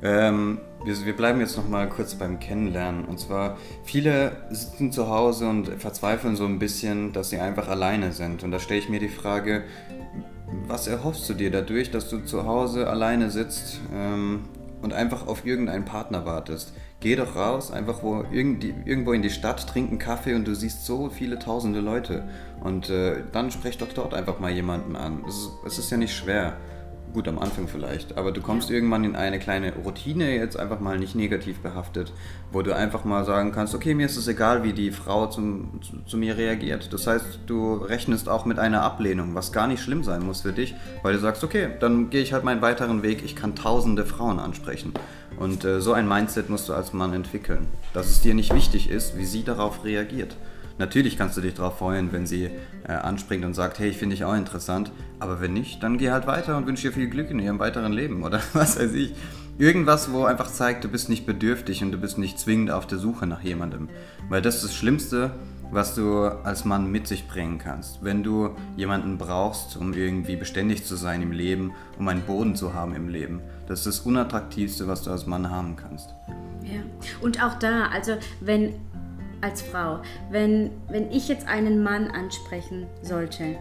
Ähm, 0.03 0.59
wir, 0.83 1.05
wir, 1.05 1.15
bleiben 1.15 1.39
jetzt 1.39 1.57
noch 1.57 1.67
mal 1.67 1.89
kurz 1.89 2.15
beim 2.15 2.39
Kennenlernen. 2.39 3.05
Und 3.05 3.19
zwar, 3.19 3.57
viele 3.83 4.37
sitzen 4.49 4.91
zu 4.91 5.09
Hause 5.09 5.47
und 5.49 5.67
verzweifeln 5.81 6.35
so 6.35 6.45
ein 6.45 6.59
bisschen, 6.59 7.13
dass 7.13 7.29
sie 7.29 7.39
einfach 7.39 7.67
alleine 7.67 8.11
sind. 8.11 8.43
Und 8.43 8.51
da 8.51 8.59
stelle 8.59 8.79
ich 8.79 8.89
mir 8.89 8.99
die 8.99 9.09
Frage, 9.09 9.63
was 10.67 10.87
erhoffst 10.87 11.27
du 11.29 11.33
dir 11.33 11.51
dadurch, 11.51 11.91
dass 11.91 12.09
du 12.09 12.19
zu 12.19 12.45
Hause 12.45 12.87
alleine 12.87 13.31
sitzt 13.31 13.81
ähm, 13.93 14.43
und 14.81 14.93
einfach 14.93 15.27
auf 15.27 15.45
irgendeinen 15.45 15.85
Partner 15.85 16.25
wartest? 16.25 16.73
Geh 16.99 17.15
doch 17.15 17.35
raus, 17.35 17.71
einfach 17.71 18.01
wo, 18.01 18.23
irgendwo 18.31 19.13
in 19.13 19.21
die 19.21 19.29
Stadt, 19.29 19.67
trink 19.67 19.89
einen 19.89 19.99
Kaffee 19.99 20.33
und 20.33 20.47
du 20.47 20.55
siehst 20.55 20.85
so 20.85 21.09
viele 21.09 21.37
tausende 21.37 21.79
Leute. 21.79 22.27
Und 22.63 22.89
äh, 22.89 23.23
dann 23.31 23.51
sprech 23.51 23.77
doch 23.77 23.93
dort 23.93 24.13
einfach 24.13 24.39
mal 24.39 24.51
jemanden 24.51 24.95
an. 24.95 25.23
Es 25.27 25.35
ist, 25.35 25.51
es 25.65 25.79
ist 25.79 25.91
ja 25.91 25.97
nicht 25.97 26.15
schwer. 26.15 26.57
Gut, 27.13 27.27
am 27.27 27.39
Anfang 27.39 27.67
vielleicht, 27.67 28.17
aber 28.17 28.31
du 28.31 28.41
kommst 28.41 28.69
ja. 28.69 28.75
irgendwann 28.75 29.03
in 29.03 29.15
eine 29.15 29.39
kleine 29.39 29.73
Routine, 29.73 30.35
jetzt 30.35 30.57
einfach 30.57 30.79
mal 30.79 30.99
nicht 30.99 31.15
negativ 31.15 31.59
behaftet, 31.59 32.11
wo 32.51 32.61
du 32.61 32.75
einfach 32.75 33.05
mal 33.05 33.23
sagen 33.25 33.53
kannst, 33.53 33.73
okay, 33.73 33.95
mir 33.95 34.05
ist 34.05 34.17
es 34.17 34.27
egal, 34.27 34.63
wie 34.63 34.73
die 34.73 34.91
Frau 34.91 35.27
zum, 35.27 35.79
zu, 35.81 36.03
zu, 36.05 36.17
mir 36.17 36.37
reagiert. 36.37 36.91
Das 36.91 37.07
heißt, 37.07 37.39
du 37.47 37.75
rechnest 37.75 38.27
auch 38.27 38.45
mit 38.45 38.59
einer 38.59 38.83
Ablehnung, 38.83 39.35
was 39.35 39.51
gar 39.51 39.67
nicht 39.67 39.81
schlimm 39.81 40.03
sein 40.03 40.23
muss 40.23 40.41
für 40.41 40.51
dich, 40.51 40.75
weil 41.01 41.13
du 41.13 41.19
sagst, 41.19 41.43
okay, 41.43 41.69
dann 41.79 42.09
gehe 42.09 42.21
ich 42.21 42.33
halt 42.33 42.43
meinen 42.43 42.61
weiteren 42.61 43.03
Weg, 43.03 43.23
ich 43.23 43.35
kann 43.35 43.55
tausende 43.55 44.05
Frauen 44.05 44.39
ansprechen. 44.39 44.93
Und 45.37 45.63
äh, 45.65 45.81
so 45.81 45.93
ein 45.93 46.07
Mindset 46.07 46.49
musst 46.49 46.67
du 46.67 46.73
als 46.73 46.93
Mann 46.93 47.13
entwickeln, 47.13 47.67
dass 47.93 48.09
es 48.09 48.21
dir 48.21 48.33
nicht 48.33 48.53
wichtig 48.53 48.89
ist, 48.89 49.17
wie 49.17 49.25
sie 49.25 49.43
darauf 49.43 49.85
reagiert. 49.85 50.35
Natürlich 50.77 51.17
kannst 51.17 51.35
du 51.37 51.41
dich 51.41 51.55
darauf 51.55 51.79
freuen, 51.79 52.11
wenn 52.11 52.27
sie 52.27 52.49
äh, 52.87 52.91
anspringt 52.91 53.43
und 53.45 53.53
sagt, 53.53 53.79
hey, 53.79 53.89
ich 53.89 53.97
finde 53.97 54.15
dich 54.15 54.25
auch 54.25 54.35
interessant. 54.35 54.91
Aber 55.19 55.41
wenn 55.41 55.53
nicht, 55.53 55.81
dann 55.81 55.97
geh 55.97 56.11
halt 56.11 56.27
weiter 56.27 56.55
und 56.57 56.67
wünsche 56.67 56.87
dir 56.87 56.93
viel 56.93 57.09
Glück 57.09 57.31
in 57.31 57.39
ihrem 57.39 57.59
weiteren 57.59 57.93
Leben 57.93 58.23
oder 58.23 58.41
was 58.53 58.79
weiß 58.79 58.93
ich. 58.93 59.13
Irgendwas, 59.57 60.11
wo 60.11 60.25
einfach 60.25 60.51
zeigt, 60.51 60.83
du 60.83 60.87
bist 60.87 61.09
nicht 61.09 61.25
bedürftig 61.25 61.83
und 61.83 61.91
du 61.91 61.97
bist 61.97 62.19
nicht 62.19 62.37
zwingend 62.39 62.69
auf 62.69 62.85
der 62.85 62.99
Suche 62.99 63.25
nach 63.25 63.41
jemandem. 63.41 63.89
Weil 64.29 64.43
das 64.43 64.55
ist 64.55 64.65
das 64.65 64.75
Schlimmste, 64.75 65.31
was 65.71 65.95
du 65.95 66.25
als 66.25 66.63
Mann 66.63 66.91
mit 66.91 67.07
sich 67.07 67.27
bringen 67.27 67.57
kannst. 67.57 68.03
Wenn 68.03 68.23
du 68.23 68.51
jemanden 68.75 69.17
brauchst, 69.17 69.75
um 69.77 69.93
irgendwie 69.93 70.35
beständig 70.35 70.85
zu 70.85 70.95
sein 70.95 71.21
im 71.21 71.31
Leben, 71.31 71.73
um 71.97 72.07
einen 72.07 72.21
Boden 72.21 72.55
zu 72.55 72.73
haben 72.73 72.95
im 72.95 73.09
Leben. 73.09 73.41
Das 73.67 73.79
ist 73.79 73.87
das 73.87 73.99
Unattraktivste, 74.01 74.87
was 74.87 75.03
du 75.03 75.11
als 75.11 75.25
Mann 75.25 75.49
haben 75.49 75.75
kannst. 75.75 76.13
Ja, 76.63 76.81
und 77.21 77.43
auch 77.43 77.57
da, 77.59 77.87
also 77.87 78.13
wenn 78.41 78.75
als 79.41 79.61
Frau, 79.61 80.01
wenn, 80.29 80.71
wenn 80.89 81.11
ich 81.11 81.27
jetzt 81.27 81.47
einen 81.47 81.83
Mann 81.83 82.09
ansprechen 82.09 82.87
sollte, 83.01 83.57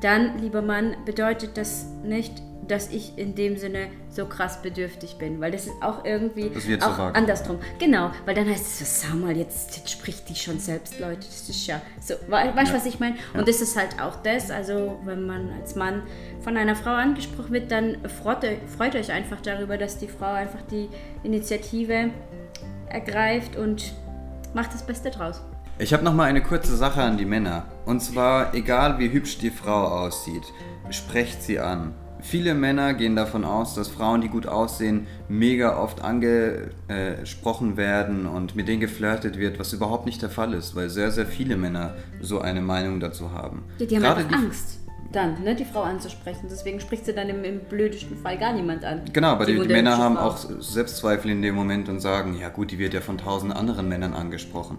dann, 0.00 0.38
lieber 0.38 0.62
Mann, 0.62 0.96
bedeutet 1.04 1.56
das 1.56 1.86
nicht, 2.02 2.42
dass 2.68 2.90
ich 2.90 3.18
in 3.18 3.34
dem 3.34 3.56
Sinne 3.56 3.88
so 4.08 4.26
krass 4.26 4.62
bedürftig 4.62 5.16
bin, 5.16 5.40
weil 5.40 5.50
das 5.50 5.66
ist 5.66 5.82
auch 5.82 6.04
irgendwie 6.04 6.50
auch 6.80 6.96
so 6.96 7.02
andersrum. 7.02 7.58
Genau, 7.78 8.10
weil 8.24 8.34
dann 8.34 8.48
heißt 8.48 8.64
es 8.64 9.02
so, 9.02 9.08
sag 9.08 9.20
mal, 9.20 9.36
jetzt, 9.36 9.76
jetzt 9.76 9.90
spricht 9.90 10.28
die 10.28 10.34
schon 10.34 10.58
selbst, 10.58 10.98
Leute, 11.00 11.26
das 11.26 11.48
ist 11.48 11.66
ja 11.66 11.80
so, 12.00 12.14
weißt 12.28 12.54
du, 12.54 12.72
ja. 12.72 12.74
was 12.74 12.86
ich 12.86 13.00
meine? 13.00 13.16
Ja. 13.16 13.40
Und 13.40 13.48
das 13.48 13.60
ist 13.60 13.76
halt 13.76 14.00
auch 14.00 14.16
das, 14.22 14.50
also 14.50 14.98
wenn 15.04 15.26
man 15.26 15.50
als 15.60 15.74
Mann 15.74 16.02
von 16.40 16.56
einer 16.56 16.76
Frau 16.76 16.92
angesprochen 16.92 17.52
wird, 17.52 17.70
dann 17.70 17.96
freut, 18.08 18.46
freut 18.76 18.94
euch 18.94 19.10
einfach 19.10 19.40
darüber, 19.40 19.76
dass 19.76 19.98
die 19.98 20.08
Frau 20.08 20.32
einfach 20.32 20.62
die 20.70 20.88
Initiative 21.24 22.10
ergreift 22.88 23.56
und 23.56 23.92
macht 24.54 24.74
das 24.74 24.84
Beste 24.84 25.10
draus. 25.10 25.42
Ich 25.78 25.92
habe 25.92 26.04
noch 26.04 26.14
mal 26.14 26.24
eine 26.24 26.42
kurze 26.42 26.76
Sache 26.76 27.02
an 27.02 27.16
die 27.16 27.24
Männer. 27.24 27.64
Und 27.86 28.00
zwar, 28.00 28.54
egal 28.54 28.98
wie 28.98 29.10
hübsch 29.10 29.38
die 29.38 29.50
Frau 29.50 29.86
aussieht, 29.86 30.44
sprecht 30.90 31.42
sie 31.42 31.58
an. 31.58 31.94
Viele 32.20 32.54
Männer 32.54 32.94
gehen 32.94 33.16
davon 33.16 33.44
aus, 33.44 33.74
dass 33.74 33.88
Frauen, 33.88 34.20
die 34.20 34.28
gut 34.28 34.46
aussehen, 34.46 35.08
mega 35.28 35.76
oft 35.76 36.02
angesprochen 36.02 37.76
werden 37.76 38.26
und 38.26 38.54
mit 38.54 38.68
denen 38.68 38.80
geflirtet 38.80 39.38
wird, 39.38 39.58
was 39.58 39.72
überhaupt 39.72 40.06
nicht 40.06 40.22
der 40.22 40.30
Fall 40.30 40.54
ist, 40.54 40.76
weil 40.76 40.88
sehr, 40.88 41.10
sehr 41.10 41.26
viele 41.26 41.56
Männer 41.56 41.96
so 42.20 42.40
eine 42.40 42.60
Meinung 42.60 43.00
dazu 43.00 43.32
haben. 43.32 43.64
Ja, 43.78 43.86
die 43.86 43.96
haben 43.96 44.02
Gerade 44.02 44.20
einfach 44.20 44.36
Angst 44.38 44.81
dann, 45.12 45.42
ne, 45.42 45.54
die 45.54 45.64
Frau 45.64 45.82
anzusprechen. 45.82 46.48
Deswegen 46.50 46.80
spricht 46.80 47.04
sie 47.04 47.12
dann 47.12 47.28
im, 47.28 47.44
im 47.44 47.60
blödesten 47.60 48.16
Fall 48.16 48.38
gar 48.38 48.52
niemand 48.52 48.84
an. 48.84 49.02
Genau, 49.12 49.28
aber 49.28 49.46
die, 49.46 49.54
die, 49.54 49.66
die 49.66 49.72
Männer 49.72 49.98
haben 49.98 50.16
Frau. 50.16 50.28
auch 50.28 50.36
Selbstzweifel 50.36 51.30
in 51.30 51.42
dem 51.42 51.54
Moment 51.54 51.88
und 51.88 52.00
sagen, 52.00 52.36
ja 52.38 52.48
gut, 52.48 52.70
die 52.70 52.78
wird 52.78 52.94
ja 52.94 53.00
von 53.00 53.18
tausend 53.18 53.54
anderen 53.54 53.88
Männern 53.88 54.14
angesprochen. 54.14 54.78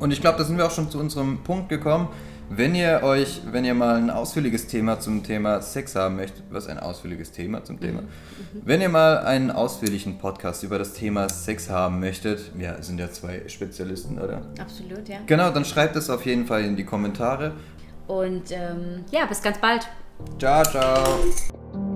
Und 0.00 0.12
ich 0.12 0.20
glaube, 0.20 0.38
da 0.38 0.44
sind 0.44 0.58
wir 0.58 0.66
auch 0.66 0.70
schon 0.70 0.90
zu 0.90 0.98
unserem 0.98 1.42
Punkt 1.42 1.68
gekommen. 1.68 2.08
Wenn 2.50 2.74
ihr 2.74 3.00
euch, 3.02 3.42
wenn 3.50 3.64
ihr 3.64 3.74
mal 3.74 3.96
ein 3.96 4.10
ausführliches 4.10 4.66
Thema 4.66 4.98
zum 4.98 5.22
Thema 5.22 5.60
Sex 5.60 5.94
haben 5.94 6.16
möchtet, 6.16 6.44
was 6.50 6.66
ein 6.66 6.78
ausführliches 6.78 7.30
Thema 7.30 7.62
zum 7.62 7.78
Thema? 7.78 8.02
Wenn 8.64 8.80
ihr 8.80 8.88
mal 8.88 9.18
einen 9.18 9.50
ausführlichen 9.50 10.18
Podcast 10.18 10.62
über 10.62 10.78
das 10.78 10.94
Thema 10.94 11.28
Sex 11.28 11.68
haben 11.68 12.00
möchtet, 12.00 12.52
wir 12.58 12.76
sind 12.80 12.98
ja 12.98 13.10
zwei 13.10 13.46
Spezialisten, 13.48 14.18
oder? 14.18 14.42
Absolut, 14.58 15.08
ja. 15.08 15.18
Genau, 15.26 15.50
dann 15.50 15.64
schreibt 15.64 15.96
es 15.96 16.08
auf 16.08 16.24
jeden 16.24 16.46
Fall 16.46 16.64
in 16.64 16.76
die 16.76 16.84
Kommentare. 16.84 17.52
Und 18.06 18.50
ähm, 18.50 19.04
ja, 19.10 19.26
bis 19.26 19.42
ganz 19.42 19.58
bald. 19.58 19.86
Ciao, 20.38 20.64
ciao. 20.64 21.87